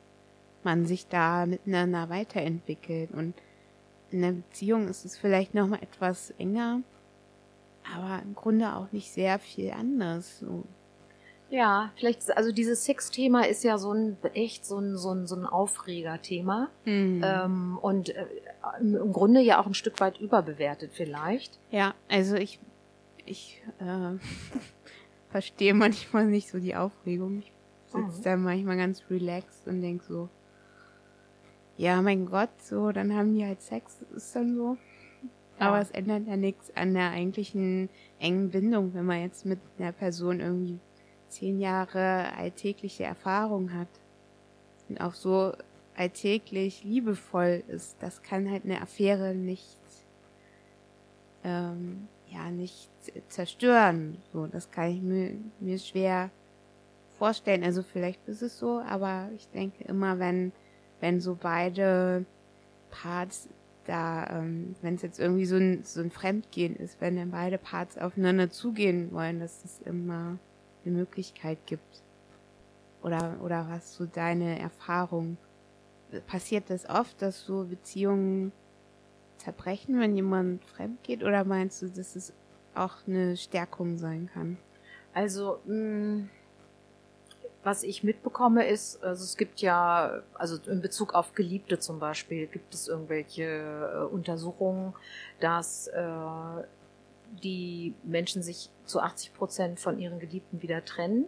[0.65, 3.11] man sich da miteinander weiterentwickelt.
[3.13, 3.35] Und
[4.11, 6.81] in der Beziehung ist es vielleicht nochmal etwas enger,
[7.95, 10.39] aber im Grunde auch nicht sehr viel anders.
[10.39, 10.65] So.
[11.51, 15.37] Ja, vielleicht, also dieses Sex-Thema ist ja so ein, echt so ein, so ein, so
[15.37, 16.71] ein Aufreger-Thema.
[16.87, 17.23] Mhm.
[17.25, 18.27] Ähm, und äh,
[18.81, 21.59] im im Grunde ja auch ein Stück weit überbewertet vielleicht.
[21.71, 22.61] Ja, also ich,
[23.25, 24.17] ich äh,
[25.31, 27.39] verstehe manchmal nicht so die Aufregung.
[27.41, 27.53] Ich
[27.87, 28.23] sitze Mhm.
[28.25, 30.29] da manchmal ganz relaxed und denk so,
[31.77, 34.77] ja, mein Gott, so, dann haben die halt Sex, ist dann so.
[35.61, 35.69] Ja.
[35.69, 37.89] Aber es ändert ja nichts an der eigentlichen
[38.19, 40.79] engen Bindung, wenn man jetzt mit einer Person irgendwie
[41.29, 43.89] zehn Jahre alltägliche Erfahrung hat
[44.89, 45.53] und auch so
[45.97, 47.97] alltäglich liebevoll ist.
[48.01, 49.79] Das kann halt eine Affäre nicht
[51.45, 52.91] ähm, ja nicht
[53.29, 54.19] zerstören.
[54.33, 56.31] So, das kann ich mir, mir schwer
[57.19, 57.65] vorstellen.
[57.65, 60.53] Also vielleicht ist es so, aber ich denke immer, wenn,
[61.01, 62.25] wenn so beide
[62.91, 63.49] Parts
[63.89, 67.59] da, ähm, wenn es jetzt irgendwie so ein, so ein Fremdgehen ist, wenn dann beide
[67.59, 70.39] Parts aufeinander zugehen wollen, dass es immer
[70.85, 72.03] eine Möglichkeit gibt.
[73.03, 75.39] Oder, oder was so deine Erfahrung?
[76.27, 78.53] Passiert das oft, dass so Beziehungen
[79.39, 81.23] zerbrechen, wenn jemand fremd geht?
[81.23, 82.33] Oder meinst du, dass es
[82.75, 84.59] auch eine Stärkung sein kann?
[85.15, 86.29] Also, mh,
[87.65, 92.47] was ich mitbekomme ist, also es gibt ja, also in Bezug auf Geliebte zum Beispiel,
[92.47, 94.95] gibt es irgendwelche äh, Untersuchungen,
[95.41, 96.03] dass äh,
[97.43, 101.27] die Menschen sich zu 80 Prozent von ihren Geliebten wieder trennen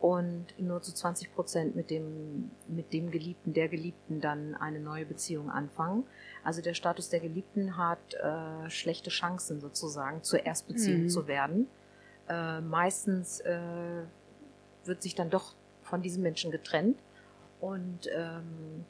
[0.00, 5.04] und nur zu 20 Prozent mit dem, mit dem Geliebten, der Geliebten dann eine neue
[5.04, 6.04] Beziehung anfangen.
[6.42, 11.08] Also der Status der Geliebten hat äh, schlechte Chancen sozusagen zur Erstbeziehung Mhm.
[11.10, 11.66] zu werden.
[12.28, 13.60] Äh, meistens äh,
[14.86, 16.98] wird sich dann doch von diesem Menschen getrennt
[17.60, 18.86] und ähm,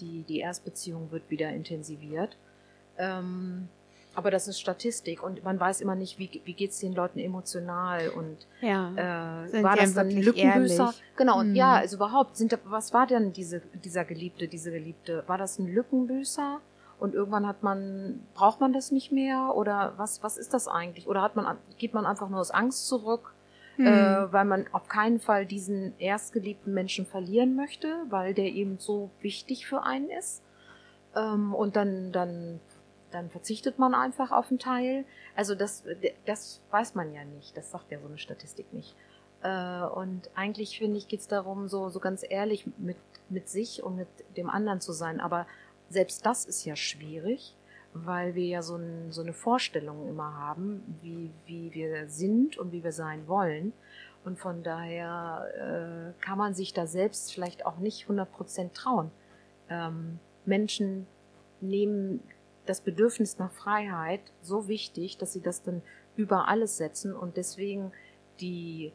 [0.00, 2.36] die, die Erstbeziehung wird wieder intensiviert.
[2.98, 3.68] Ähm,
[4.14, 8.08] aber das ist Statistik und man weiß immer nicht, wie, wie geht's den Leuten emotional
[8.10, 8.90] und Ja.
[8.96, 10.84] äh, war das dann Lückenbüßer?
[10.84, 11.02] ehrlich?
[11.16, 11.56] Genau, und Mhm.
[11.56, 15.24] ja, also überhaupt, sind, was war denn diese, dieser Geliebte, diese Geliebte?
[15.26, 16.60] War das ein Lückenbüßer?
[16.98, 19.54] Und irgendwann hat man, braucht man das nicht mehr?
[19.56, 21.08] Oder was, was ist das eigentlich?
[21.08, 23.32] Oder hat man, geht man einfach nur aus Angst zurück,
[23.76, 23.86] Hm.
[23.86, 29.08] äh, weil man auf keinen Fall diesen erstgeliebten Menschen verlieren möchte, weil der eben so
[29.22, 30.42] wichtig für einen ist?
[31.16, 32.60] Ähm, und dann, dann
[33.10, 35.04] dann verzichtet man einfach auf einen Teil.
[35.34, 35.84] Also das,
[36.26, 37.56] das weiß man ja nicht.
[37.56, 38.94] Das sagt ja so eine Statistik nicht.
[39.42, 42.96] Äh, und eigentlich finde ich, geht es darum, so, so ganz ehrlich mit,
[43.28, 45.20] mit sich und mit dem anderen zu sein.
[45.20, 45.46] Aber
[45.88, 47.56] selbst das ist ja schwierig,
[47.92, 52.72] weil wir ja so, ein, so eine Vorstellung immer haben, wie, wie wir sind und
[52.72, 53.72] wie wir sein wollen.
[54.24, 59.10] Und von daher äh, kann man sich da selbst vielleicht auch nicht 100% trauen.
[59.70, 61.06] Ähm, Menschen
[61.60, 62.22] nehmen
[62.70, 65.82] das Bedürfnis nach Freiheit so wichtig, dass sie das dann
[66.16, 67.90] über alles setzen und deswegen
[68.38, 68.92] die,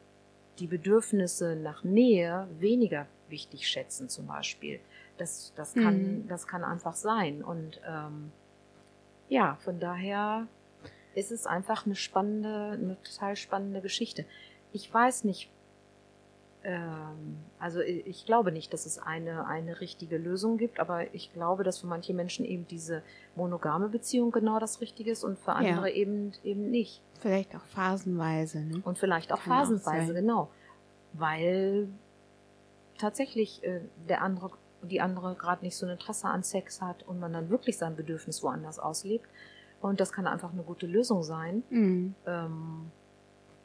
[0.58, 4.80] die Bedürfnisse nach Nähe weniger wichtig schätzen zum Beispiel.
[5.18, 6.28] Das, das, kann, mhm.
[6.28, 7.44] das kann einfach sein.
[7.44, 8.32] Und ähm,
[9.28, 10.46] ja, von daher
[11.14, 14.24] ist es einfach eine spannende, eine total spannende Geschichte.
[14.72, 15.50] Ich weiß nicht,
[17.58, 21.78] also ich glaube nicht, dass es eine, eine richtige Lösung gibt, aber ich glaube, dass
[21.78, 23.02] für manche Menschen eben diese
[23.36, 25.94] monogame Beziehung genau das Richtige ist und für andere ja.
[25.94, 27.02] eben, eben nicht.
[27.20, 28.80] Vielleicht auch phasenweise, ne?
[28.84, 30.50] Und vielleicht auch Kann phasenweise, auch genau.
[31.12, 31.88] Weil
[32.98, 34.50] tatsächlich äh, der andere,
[34.82, 37.94] die andere gerade nicht so ein Interesse an Sex hat und man dann wirklich sein
[37.94, 39.28] Bedürfnis woanders auslebt.
[39.80, 41.62] Und das kann einfach eine gute Lösung sein.
[41.70, 42.14] Mhm.
[42.26, 42.90] Ähm,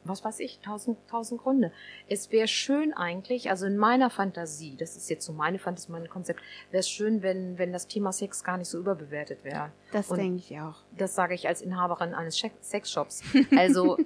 [0.04, 1.72] was weiß ich, tausend, tausend Gründe.
[2.08, 6.08] Es wäre schön eigentlich, also in meiner Fantasie, das ist jetzt so meine Fantasie, mein
[6.08, 9.70] Konzept, wäre es schön, wenn, wenn das Thema Sex gar nicht so überbewertet wäre.
[9.92, 10.76] Das denke ich auch.
[10.96, 13.22] Das sage ich als Inhaberin eines Sexshops.
[13.56, 13.98] Also,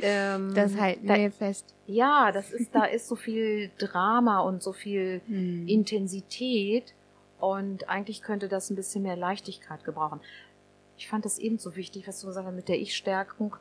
[0.00, 1.74] ähm, das halten wir fest.
[1.86, 5.66] Ja, das ist, da ist so viel Drama und so viel hm.
[5.66, 6.94] Intensität
[7.38, 10.20] und eigentlich könnte das ein bisschen mehr Leichtigkeit gebrauchen.
[10.96, 13.56] Ich fand das eben so wichtig, was du gesagt hast mit der Ich-Stärkung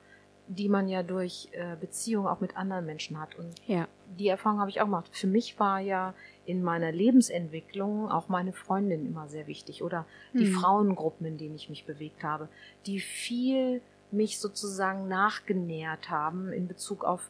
[0.47, 3.35] die man ja durch äh, Beziehungen auch mit anderen Menschen hat.
[3.35, 3.87] Und ja.
[4.17, 5.09] die Erfahrung habe ich auch gemacht.
[5.11, 6.13] Für mich war ja
[6.45, 10.53] in meiner Lebensentwicklung auch meine Freundin immer sehr wichtig oder die mhm.
[10.53, 12.47] Frauengruppen, in denen ich mich bewegt habe,
[12.85, 13.81] die viel
[14.11, 17.29] mich sozusagen nachgenährt haben in Bezug auf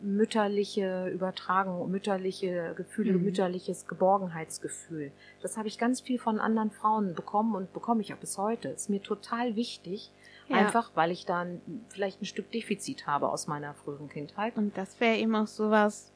[0.00, 3.24] mütterliche Übertragung, mütterliche Gefühle, mhm.
[3.24, 5.10] mütterliches Geborgenheitsgefühl.
[5.42, 8.68] Das habe ich ganz viel von anderen Frauen bekommen und bekomme ich auch bis heute.
[8.68, 10.10] Ist mir total wichtig,
[10.48, 10.56] ja.
[10.56, 14.56] Einfach, weil ich dann vielleicht ein Stück Defizit habe aus meiner früheren Kindheit.
[14.56, 16.12] Und das wäre eben auch sowas,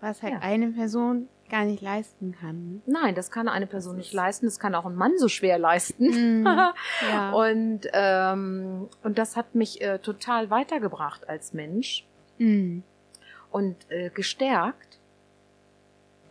[0.00, 0.38] was halt ja.
[0.40, 2.82] eine Person gar nicht leisten kann.
[2.86, 4.46] Nein, das kann eine Person nicht leisten.
[4.46, 6.42] Das kann auch ein Mann so schwer leisten.
[6.42, 6.46] Mm,
[7.10, 7.30] ja.
[7.32, 12.06] und, ähm, und das hat mich äh, total weitergebracht als Mensch.
[12.38, 12.80] Mm.
[13.50, 14.98] Und äh, gestärkt.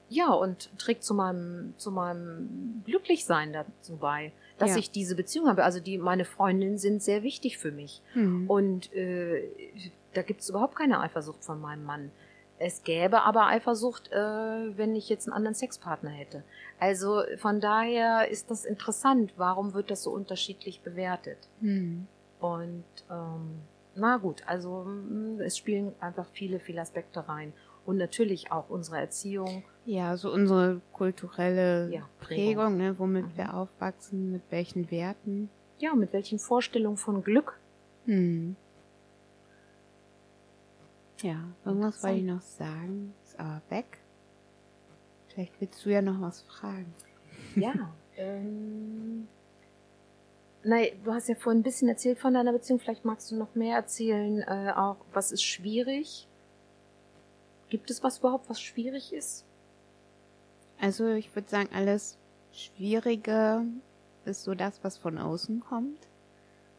[0.10, 4.78] Ja, und trägt zu meinem, zu meinem Glücklichsein dazu bei dass ja.
[4.78, 5.64] ich diese Beziehung habe.
[5.64, 8.02] Also die meine Freundinnen sind sehr wichtig für mich.
[8.14, 8.50] Mhm.
[8.50, 9.50] Und äh,
[10.14, 12.12] da gibt es überhaupt keine Eifersucht von meinem Mann.
[12.60, 14.16] Es gäbe aber Eifersucht, äh,
[14.78, 16.44] wenn ich jetzt einen anderen Sexpartner hätte.
[16.80, 19.34] Also von daher ist das interessant.
[19.36, 21.40] Warum wird das so unterschiedlich bewertet?
[21.60, 22.06] Mhm.
[22.40, 23.62] Und ähm,
[23.96, 27.52] na gut, also mm, es spielen einfach viele, viele Aspekte rein.
[27.84, 33.38] Und natürlich auch unsere Erziehung ja, so unsere kulturelle ja, Prägung, ne, womit mhm.
[33.38, 35.50] wir aufwachsen, mit welchen Werten.
[35.80, 37.60] Ja, mit welchen Vorstellungen von Glück.
[38.06, 38.56] Hm.
[41.22, 44.00] Ja, irgendwas wollte ich noch sagen, ist aber weg.
[45.28, 46.94] Vielleicht willst du ja noch was fragen.
[47.56, 47.74] Ja,
[48.18, 49.28] ähm,
[50.64, 53.56] nein, du hast ja vorhin ein bisschen erzählt von deiner Beziehung, vielleicht magst du noch
[53.56, 56.28] mehr erzählen, äh, auch was ist schwierig?
[57.70, 59.46] Gibt es was überhaupt, was schwierig ist?
[60.82, 62.18] Also ich würde sagen, alles
[62.52, 63.64] Schwierige
[64.26, 66.10] ist so das, was von außen kommt.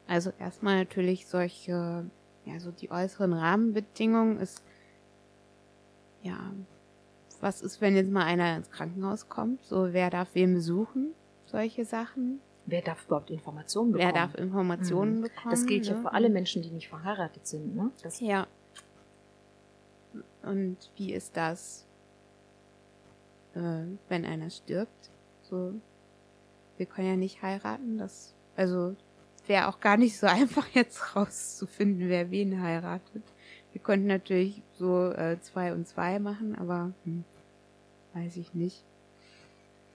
[0.08, 2.04] Also erstmal natürlich solche,
[2.44, 4.64] ja, so die äußeren Rahmenbedingungen ist,
[6.22, 6.52] ja,
[7.40, 9.64] was ist, wenn jetzt mal einer ins Krankenhaus kommt?
[9.64, 11.14] So, wer darf wen besuchen?
[11.46, 12.40] Solche Sachen.
[12.66, 14.12] Wer darf überhaupt Informationen bekommen?
[14.14, 15.22] Wer darf Informationen mhm.
[15.22, 15.50] bekommen?
[15.50, 15.90] Das gilt ne?
[15.90, 17.92] ja für alle Menschen, die nicht verheiratet sind, ne?
[18.02, 18.48] Das ja.
[20.42, 21.86] Und wie ist das?
[23.54, 25.10] Äh, wenn einer stirbt.
[25.42, 25.74] So,
[26.76, 27.98] wir können ja nicht heiraten.
[27.98, 28.96] Das, also
[29.46, 33.22] wäre auch gar nicht so einfach jetzt rauszufinden, wer wen heiratet.
[33.72, 37.24] Wir konnten natürlich so äh, zwei und zwei machen, aber hm,
[38.14, 38.84] weiß ich nicht.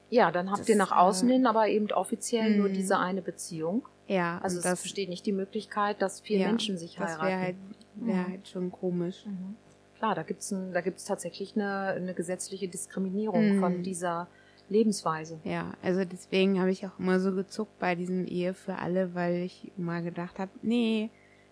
[0.09, 2.73] Ja, dann habt das, ihr nach außen äh, hin aber eben offiziell nur hm.
[2.73, 3.87] diese eine Beziehung.
[4.07, 7.19] Ja, also es besteht nicht die Möglichkeit, dass vier ja, Menschen sich heiraten.
[7.19, 7.55] Das wäre halt,
[7.95, 8.31] wär mhm.
[8.31, 9.25] halt schon komisch.
[9.25, 9.57] Mhm.
[9.97, 13.59] Klar, da gibt's ein, da gibt's tatsächlich eine, eine gesetzliche Diskriminierung mhm.
[13.59, 14.27] von dieser
[14.69, 15.39] Lebensweise.
[15.43, 19.37] Ja, also deswegen habe ich auch immer so gezuckt bei diesem Ehe für alle, weil
[19.37, 21.09] ich immer gedacht habe, nee,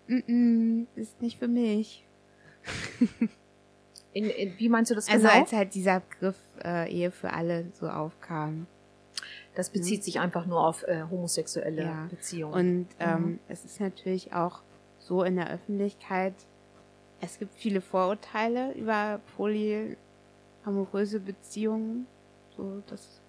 [0.07, 2.05] mm -mm, ist nicht für mich.
[4.13, 5.29] in, in, wie meinst du das also genau?
[5.29, 8.67] Also als halt dieser Begriff äh, Ehe für alle so aufkam.
[9.55, 12.07] Das bezieht sich einfach nur auf äh, homosexuelle Ja.
[12.09, 12.53] Beziehungen.
[12.53, 13.39] Und ähm, Mhm.
[13.47, 14.61] es ist natürlich auch
[14.99, 16.33] so in der Öffentlichkeit,
[17.25, 22.07] es gibt viele Vorurteile über polyamoröse Beziehungen.
[22.55, 23.19] So, das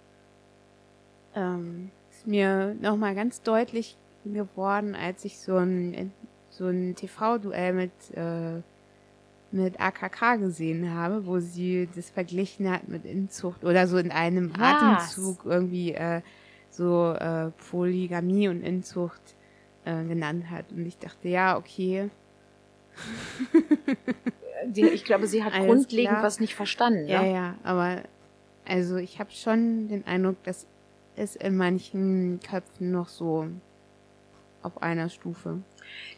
[1.35, 6.11] ähm, ist mir nochmal ganz deutlich geworden, als ich so ein,
[6.49, 8.61] so ein TV-Duell mit, äh,
[9.51, 14.51] mit AKK gesehen habe, wo sie das verglichen hat mit Inzucht oder so in einem
[14.57, 14.59] Was?
[14.59, 16.21] Atemzug irgendwie äh,
[16.69, 19.35] so äh, Polygamie und Inzucht
[19.85, 20.71] äh, genannt hat.
[20.71, 22.09] Und ich dachte, ja, okay,
[24.65, 26.23] Die, ich glaube, sie hat Alles grundlegend klar.
[26.23, 27.07] was nicht verstanden.
[27.07, 27.31] ja, ne?
[27.33, 28.01] ja, aber
[28.67, 30.65] also ich habe schon den Eindruck, dass
[31.15, 33.47] es in manchen Köpfen noch so
[34.63, 35.59] auf einer Stufe.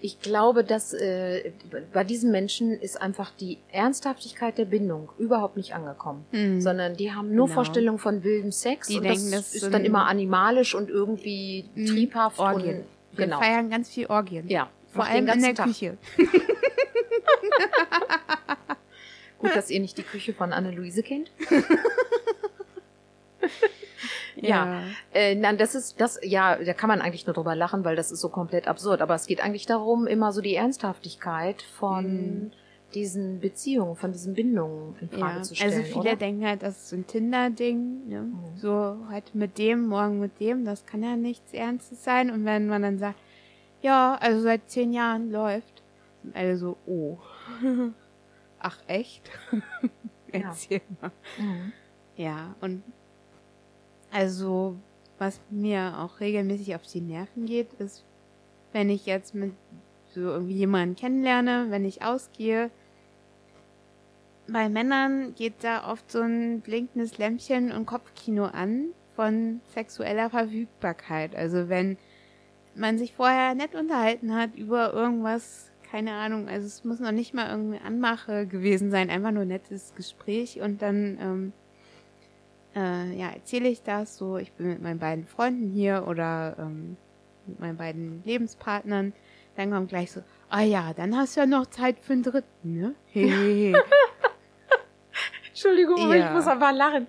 [0.02, 1.52] Ich glaube, dass äh,
[1.94, 6.26] bei diesen Menschen ist einfach die Ernsthaftigkeit der Bindung überhaupt nicht angekommen.
[6.32, 6.60] Hm.
[6.60, 7.56] Sondern die haben nur Genau.
[7.56, 10.90] Vorstellungen von wildem Sex Die und denken, das das ist sind- dann immer animalisch und
[10.90, 12.78] irgendwie Hm, triebhaft Orgien.
[12.80, 13.40] und Wir genau.
[13.40, 14.48] feiern ganz viel Orgien.
[14.48, 15.68] Ja, Vor allem in der Tag.
[15.68, 15.98] Küche.
[19.40, 21.32] Gut, dass ihr nicht die Küche von Anneliese kennt.
[24.42, 24.84] Ja.
[25.14, 28.10] Äh, nein, das ist das, ja, da kann man eigentlich nur drüber lachen, weil das
[28.10, 29.02] ist so komplett absurd.
[29.02, 32.06] Aber es geht eigentlich darum, immer so die Ernsthaftigkeit von
[32.46, 32.52] Mhm.
[32.94, 35.74] diesen Beziehungen, von diesen Bindungen in Frage Ja, zu stellen.
[35.74, 36.16] also viele oder?
[36.16, 38.08] denken halt, das ist so ein Tinder-Ding.
[38.08, 38.22] Ne?
[38.22, 38.40] Mhm.
[38.58, 42.32] So heute mit dem, morgen mit dem, das kann ja nichts Ernstes sein.
[42.32, 43.20] Und wenn man dann sagt,
[43.82, 45.84] ja, also seit zehn Jahren läuft,
[46.24, 47.18] sind alle so, oh.
[48.60, 49.30] Ach echt?
[50.32, 50.42] Ja.
[50.42, 51.12] Erzähl mal.
[51.40, 51.74] Mhm.
[52.16, 52.84] Ja, und
[54.12, 54.76] also,
[55.18, 58.06] was mir auch regelmäßig auf die Nerven geht, ist,
[58.72, 59.54] wenn ich jetzt mit
[60.10, 62.70] so irgendwie jemanden kennenlerne, wenn ich ausgehe,
[64.48, 71.36] bei Männern geht da oft so ein blinkendes Lämpchen und Kopfkino an von sexueller Verfügbarkeit.
[71.36, 71.98] Also wenn
[72.76, 77.34] man sich vorher nett unterhalten hat über irgendwas, keine Ahnung, also es muss noch nicht
[77.34, 81.54] mal irgendwie Anmache gewesen sein, einfach nur nettes Gespräch und dann ähm,
[82.76, 86.96] äh, ja, erzähle ich das so, ich bin mit meinen beiden Freunden hier oder ähm,
[87.48, 89.14] mit meinen beiden Lebenspartnern,
[89.56, 92.80] dann kommt gleich so, ah ja, dann hast du ja noch Zeit für einen dritten,
[92.80, 92.96] ne?
[93.08, 93.74] Hehehe.
[95.50, 96.28] Entschuldigung, aber Ja.
[96.28, 97.08] ich muss einfach lachen.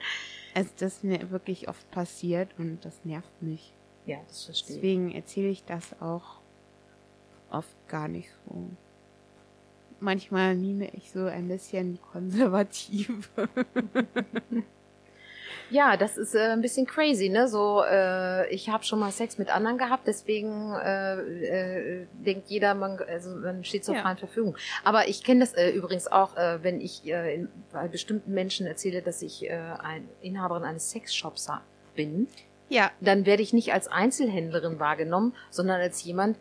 [0.55, 3.75] also das ist mir wirklich oft passiert und das nervt mich.
[4.07, 4.81] Ja, das verstehe ich.
[4.83, 6.40] Deswegen erzähle ich das auch
[7.51, 8.69] oft gar nicht so.
[10.01, 13.31] Manchmal mime ich so ein bisschen konservativ.
[15.71, 17.47] Ja, das ist äh, ein bisschen crazy, ne?
[17.47, 22.75] So, äh, ich habe schon mal Sex mit anderen gehabt, deswegen äh, äh, denkt jeder,
[22.75, 24.03] man, also man steht zur Ja.
[24.03, 24.57] freien Verfügung.
[24.83, 28.67] Aber ich kenne das äh, übrigens auch, äh, wenn ich äh, in, bei bestimmten Menschen
[28.67, 31.49] erzähle, dass ich äh, ein Inhaberin eines Sexshops
[31.95, 32.27] bin,
[32.69, 36.37] ja, dann werde ich nicht als Einzelhändlerin wahrgenommen, sondern als jemand,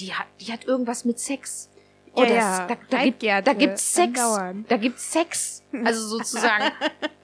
[0.00, 1.70] die hat, die hat irgendwas mit Sex.
[2.14, 4.20] Oh, Ja, das, ja, da, da, gibt, da gibt's Sex.
[4.68, 5.62] Da gibt's Sex.
[5.84, 6.64] Also sozusagen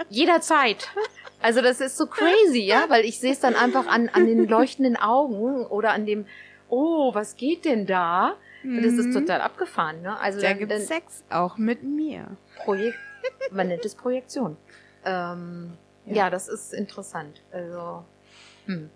[0.08, 0.88] jederzeit.
[1.40, 4.46] Also das ist so crazy, ja, weil ich sehe es dann einfach an, an den
[4.48, 6.26] leuchtenden Augen oder an dem,
[6.68, 8.37] oh, was geht denn da?
[8.62, 9.12] Und das ist Mhm.
[9.12, 10.18] total abgefahren, ne?
[10.18, 12.28] Also Da dann, gibt's dann Sex auch mit mir.
[12.64, 12.96] Projekt,
[13.50, 14.56] man nennt es Projektion.
[15.04, 15.72] Ähm,
[16.06, 16.14] ja.
[16.14, 16.30] Ja.
[16.30, 17.42] das ist interessant.
[17.52, 18.04] Also
[18.64, 18.88] hm.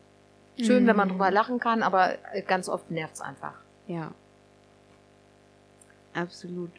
[0.59, 1.13] schön, wenn man Mhm.
[1.13, 3.55] drüber lachen kann, aber ganz oft nervt's einfach.
[3.89, 4.15] Ja.
[6.15, 6.71] Absolut.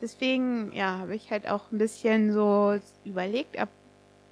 [0.00, 3.70] Deswegen, ja, habe ich halt auch ein bisschen so überlegt, ob,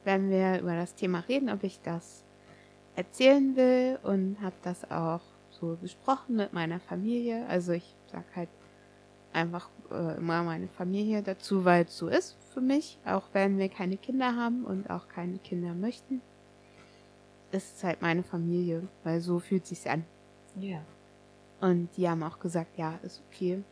[0.05, 2.23] wenn wir über das Thema reden, ob ich das
[2.95, 7.47] erzählen will und habe das auch so besprochen mit meiner Familie.
[7.49, 8.51] Also ich sag halt
[9.33, 13.71] einfach äh, immer meine Familie dazu, weil es so ist für mich, auch wenn wir
[13.71, 16.21] keine Kinder haben und auch keine Kinder möchten.
[17.51, 20.05] Ist es halt meine Familie, weil so fühlt sich's an.
[20.61, 20.83] Ja.
[21.61, 23.63] Und die haben auch gesagt, ja, ist okay.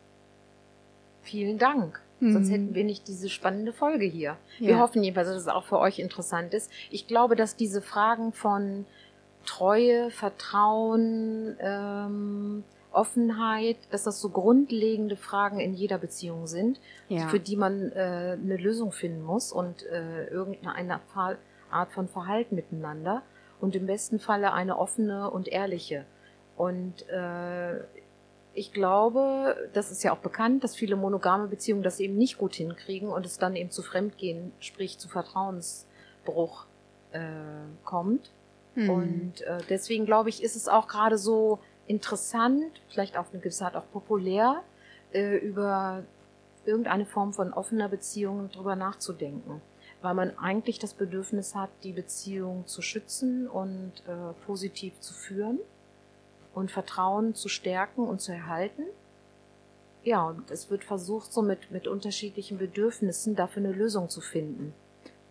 [1.22, 2.00] Vielen Dank.
[2.20, 2.32] Mhm.
[2.32, 4.36] Sonst hätten wir nicht diese spannende Folge hier.
[4.58, 4.78] Wir Ja.
[4.78, 6.70] hoffen jedenfalls, dass es auch für euch interessant ist.
[6.90, 8.86] Ich glaube, dass diese Fragen von
[9.44, 16.78] Treue, Vertrauen, ähm, Offenheit, dass das so grundlegende Fragen in jeder Beziehung sind,
[17.08, 17.28] Ja.
[17.28, 21.00] für die man äh, eine Lösung finden muss und äh, irgendeine
[21.70, 23.22] Art von Verhalten miteinander
[23.60, 26.04] und im besten Falle eine offene und ehrliche.
[26.56, 27.80] Und äh,
[28.54, 32.54] ich glaube, das ist ja auch bekannt, dass viele monogame Beziehungen das eben nicht gut
[32.54, 36.66] hinkriegen und es dann eben zu Fremdgehen, sprich zu Vertrauensbruch
[37.12, 37.20] äh,
[37.84, 38.30] kommt.
[38.74, 38.90] Hm.
[38.90, 43.64] Und äh, deswegen glaube ich, ist es auch gerade so interessant, vielleicht auf eine gewisse
[43.64, 44.62] Art auch populär,
[45.12, 46.04] äh, über
[46.64, 49.60] irgendeine Form von offener Beziehung drüber nachzudenken.
[50.00, 55.60] weil man eigentlich das Bedürfnis hat, die Beziehung zu schützen und äh, positiv zu führen
[56.54, 58.82] und Vertrauen zu stärken und zu erhalten.
[60.04, 64.74] Ja, und es wird versucht, so mit, mit unterschiedlichen Bedürfnissen dafür eine Lösung zu finden.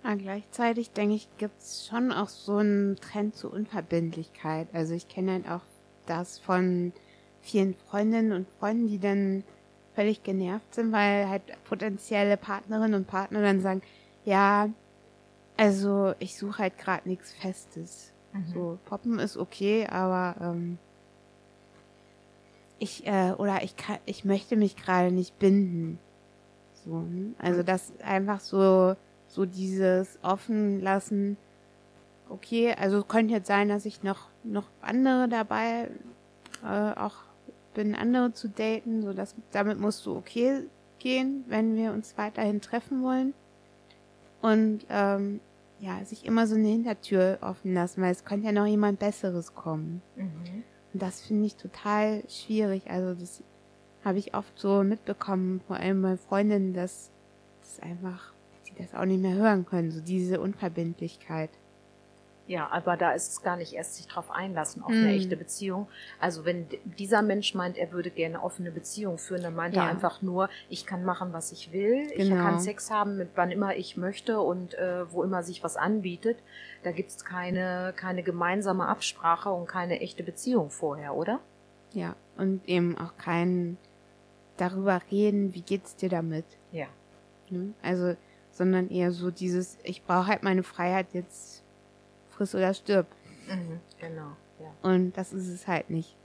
[0.03, 4.67] Ja, gleichzeitig denke ich, gibt es schon auch so einen Trend zur Unverbindlichkeit.
[4.74, 5.61] Also ich kenne halt auch
[6.05, 6.93] das von
[7.41, 9.43] vielen Freundinnen und Freunden, die dann
[9.93, 13.82] völlig genervt sind, weil halt potenzielle Partnerinnen und Partner dann sagen,
[14.24, 14.69] ja,
[15.57, 18.13] also ich suche halt gerade nichts Festes.
[18.34, 18.45] Mhm.
[18.53, 20.78] So, Poppen ist okay, aber ähm,
[22.82, 25.99] ich, äh, oder ich kann, ich möchte mich gerade nicht binden.
[26.84, 27.36] So, hm?
[27.38, 28.95] also das einfach so,
[29.27, 31.38] so dieses offen lassen.
[32.27, 35.91] Okay, also könnte jetzt sein, dass ich noch, noch andere dabei,
[36.63, 37.17] äh, auch
[37.75, 40.63] bin, andere zu daten, so dass, damit musst du okay
[40.97, 43.36] gehen, wenn wir uns weiterhin treffen wollen.
[44.41, 45.39] Und, ähm,
[45.79, 49.53] ja, sich immer so eine Hintertür offen lassen, weil es könnte ja noch jemand Besseres
[49.53, 50.01] kommen.
[50.15, 50.63] Mhm.
[50.94, 52.89] Und das finde ich total schwierig.
[52.89, 53.44] Also das
[54.04, 57.12] habe ich oft so mitbekommen, vor allem bei Freundinnen, dass
[57.62, 58.34] das einfach,
[58.68, 61.52] die das auch nicht mehr hören können, so diese Unverbindlichkeit.
[62.52, 64.95] Ja, aber da ist es gar nicht erst sich drauf einlassen, auf mm.
[64.95, 65.16] eine hm.
[65.16, 65.88] echte Beziehung.
[66.20, 66.68] Also wenn
[66.99, 69.86] dieser Mensch meint, er würde gerne offene Beziehung führen, dann meint ja.
[69.86, 72.20] er einfach nur, ich kann machen, was ich will, genau.
[72.20, 75.78] ich kann Sex haben, mit wann immer ich möchte und äh, wo immer sich was
[75.78, 76.39] anbietet.
[76.84, 81.39] Da gibt's keine, keine gemeinsame Absprache und keine echte Beziehung vorher, oder?
[81.93, 83.78] Ja, und eben auch kein
[84.58, 86.45] darüber reden, wie geht's dir damit.
[86.74, 86.88] Ja.
[87.49, 87.74] Ne?
[87.82, 88.18] Also,
[88.52, 91.61] sondern eher so dieses, ich brauche halt meine Freiheit jetzt
[92.32, 93.07] friss oder stirb.
[93.47, 94.73] Mhm, genau, ja.
[94.82, 96.15] Und das ist es halt nicht.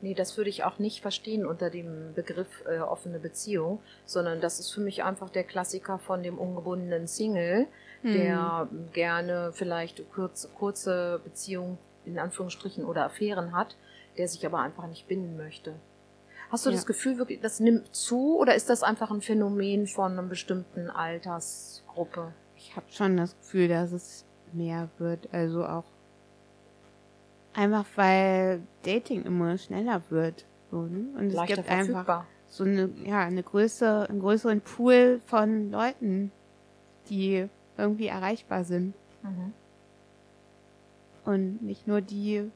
[0.00, 4.60] Nee, das würde ich auch nicht verstehen unter dem Begriff äh, offene Beziehung, sondern das
[4.60, 7.66] ist für mich einfach der Klassiker von dem ungebundenen Single,
[8.02, 8.12] hm.
[8.12, 13.76] der gerne vielleicht kurz, kurze Beziehungen in Anführungsstrichen oder Affären hat,
[14.18, 15.74] der sich aber einfach nicht binden möchte.
[16.50, 16.76] Hast du ja.
[16.76, 20.90] das Gefühl wirklich, das nimmt zu oder ist das einfach ein Phänomen von einer bestimmten
[20.90, 22.34] Altersgruppe?
[22.56, 25.32] Ich habe schon das Gefühl, dass es mehr wird.
[25.32, 25.84] Also auch
[27.54, 30.44] einfach weil Dating immer schneller wird.
[30.70, 31.06] So, ne?
[31.16, 36.30] Und es Leichter gibt einfach so eine, ja, eine größere, einen größeren Pool von Leuten,
[37.08, 38.94] die irgendwie erreichbar sind.
[39.22, 39.52] Mhm.
[41.24, 42.50] Und nicht nur die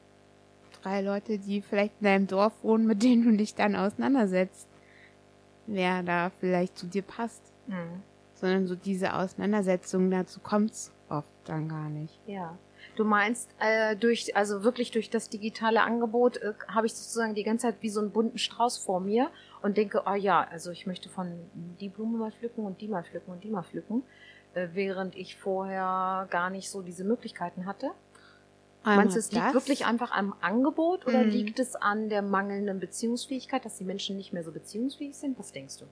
[0.81, 4.67] drei Leute, die vielleicht in deinem Dorf wohnen, mit denen du dich dann auseinandersetzt,
[5.67, 7.41] wer da vielleicht zu dir passt.
[7.67, 8.03] Mhm.
[8.35, 12.19] Sondern so diese Auseinandersetzung, dazu kommt's oft dann gar nicht.
[12.25, 12.57] Ja.
[12.95, 17.43] Du meinst, äh, durch, also wirklich durch das digitale Angebot äh, habe ich sozusagen die
[17.43, 19.29] ganze Zeit wie so einen bunten Strauß vor mir
[19.61, 21.39] und denke, ah oh ja, also ich möchte von
[21.79, 24.03] die Blume mal pflücken und die mal pflücken und die mal pflücken,
[24.53, 27.91] äh, während ich vorher gar nicht so diese Möglichkeiten hatte.
[28.83, 29.53] Einmal Meinst du, es liegt das?
[29.53, 31.29] wirklich einfach am Angebot oder mhm.
[31.29, 35.37] liegt es an der mangelnden Beziehungsfähigkeit, dass die Menschen nicht mehr so beziehungsfähig sind?
[35.37, 35.85] Was denkst du?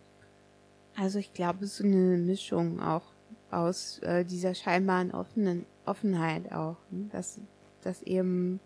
[0.95, 3.03] Also ich glaube, es ist eine Mischung auch
[3.52, 7.08] aus äh, dieser scheinbaren offenen Offenheit auch, ne?
[7.12, 7.39] dass
[7.82, 8.60] das eben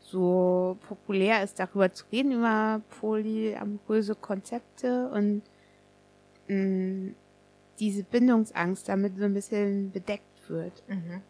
[0.00, 5.42] so populär ist, darüber zu reden über polyamoröse Konzepte und
[6.48, 7.14] mh, mm,
[7.78, 10.82] diese Bindungsangst damit so ein bisschen bedeckt wird.
[10.88, 11.22] Mhm.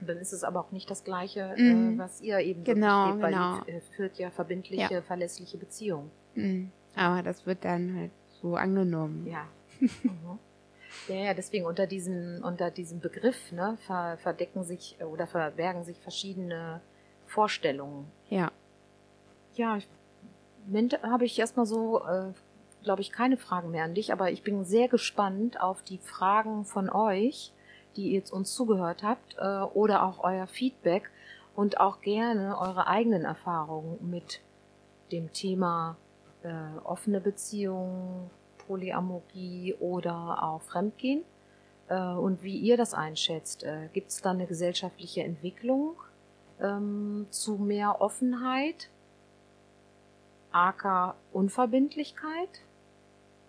[0.00, 1.94] Dann ist es aber auch nicht das Gleiche, äh, mhm.
[1.94, 3.60] äh, was ihr eben genau, so besteht, genau.
[3.66, 5.02] weil ihr führt ja verbindliche, ja.
[5.02, 6.10] verlässliche Beziehungen.
[6.34, 6.70] Mhm.
[6.94, 9.26] Aber das wird dann halt so angenommen.
[9.26, 9.46] Ja.
[10.02, 10.38] Mhm.
[11.08, 15.98] Ja, ja, deswegen unter diesem, unter diesem Begriff ne, ver, verdecken sich oder verbergen sich
[15.98, 16.80] verschiedene
[17.26, 18.10] Vorstellungen.
[18.28, 18.52] Ja.
[19.54, 19.78] Ja,
[21.02, 22.32] habe ich erstmal so, äh,
[22.82, 26.64] glaube ich, keine Fragen mehr an dich, aber ich bin sehr gespannt auf die Fragen
[26.64, 27.52] von euch,
[27.96, 31.10] die ihr jetzt uns zugehört habt, äh, oder auch euer Feedback
[31.54, 34.40] und auch gerne eure eigenen Erfahrungen mit
[35.10, 35.96] dem Thema
[36.42, 38.30] äh, offene Beziehungen,
[38.72, 41.24] Polyamorie oder auch Fremdgehen
[41.88, 43.64] äh, und wie ihr das einschätzt.
[43.64, 45.96] Äh, Gibt es da eine gesellschaftliche Entwicklung
[46.58, 48.88] ähm, zu mehr Offenheit,
[50.52, 52.62] aka Unverbindlichkeit,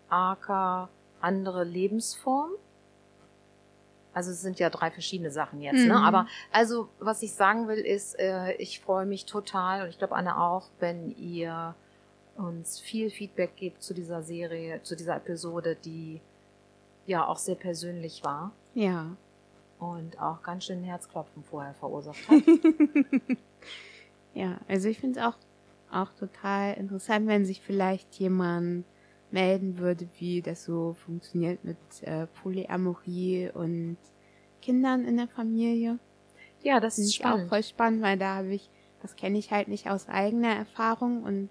[0.10, 0.90] aka
[1.22, 2.52] andere Lebensform?
[4.14, 5.84] Also es sind ja drei verschiedene Sachen jetzt, ne?
[5.84, 5.90] mhm.
[5.90, 6.00] ne?
[6.06, 10.16] Aber also was ich sagen will ist, äh, ich freue mich total und ich glaube
[10.16, 11.76] Anne auch, wenn ihr
[12.36, 16.22] uns viel Feedback gibt zu dieser Serie, zu dieser Episode, die
[17.06, 18.52] ja auch sehr persönlich war.
[18.74, 19.16] Ja.
[19.80, 22.44] Und auch ganz schön Herzklopfen vorher verursacht hat.
[24.34, 25.38] ja, also ich finde es auch,
[25.92, 28.86] auch total interessant, wenn sich vielleicht jemand
[29.32, 33.98] melden würde, wie das so funktioniert mit äh, Polyamorie und
[34.62, 36.00] Kindern in der Familie.
[36.62, 37.46] Ja, das ist spannend.
[37.46, 38.70] auch voll spannend, weil da habe ich,
[39.02, 41.50] das kenne ich halt nicht aus eigener Erfahrung und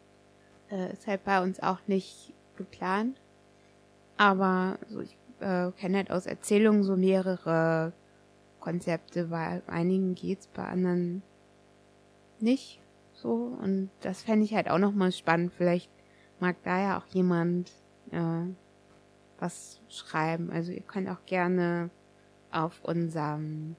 [0.72, 3.20] äh, ist halt bei uns auch nicht geplant.
[4.16, 7.92] Aber so ich äh, kenne halt aus Erzählungen so mehrere
[8.60, 11.22] Konzepte, bei einigen geht's, bei anderen
[12.40, 12.80] nicht
[13.12, 13.56] so.
[13.60, 15.52] Und das fände ich halt auch nochmal spannend.
[15.52, 15.90] Vielleicht
[16.40, 17.72] mag da ja auch jemand
[18.10, 18.46] äh,
[19.38, 20.50] was schreiben.
[20.50, 21.90] Also ihr könnt auch gerne
[22.50, 23.76] auf unserem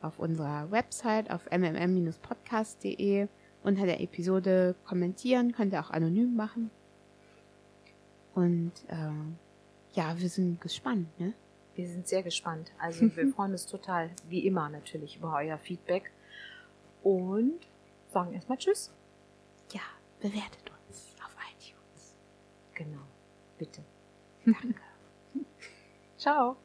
[0.00, 3.26] auf unserer Website auf mmm-podcast.de
[3.62, 6.70] unter der Episode kommentieren, könnt ihr auch anonym machen.
[8.34, 9.10] Und äh,
[9.94, 11.34] ja, wir sind gespannt, ne?
[11.74, 12.72] Wir sind sehr gespannt.
[12.78, 16.10] Also wir freuen uns total, wie immer natürlich, über euer Feedback.
[17.02, 17.60] Und
[18.08, 18.92] sagen erstmal Tschüss.
[19.72, 19.82] Ja,
[20.20, 22.16] bewertet uns auf iTunes.
[22.74, 23.02] Genau.
[23.58, 23.82] Bitte.
[24.44, 24.80] Danke.
[26.16, 26.56] Ciao.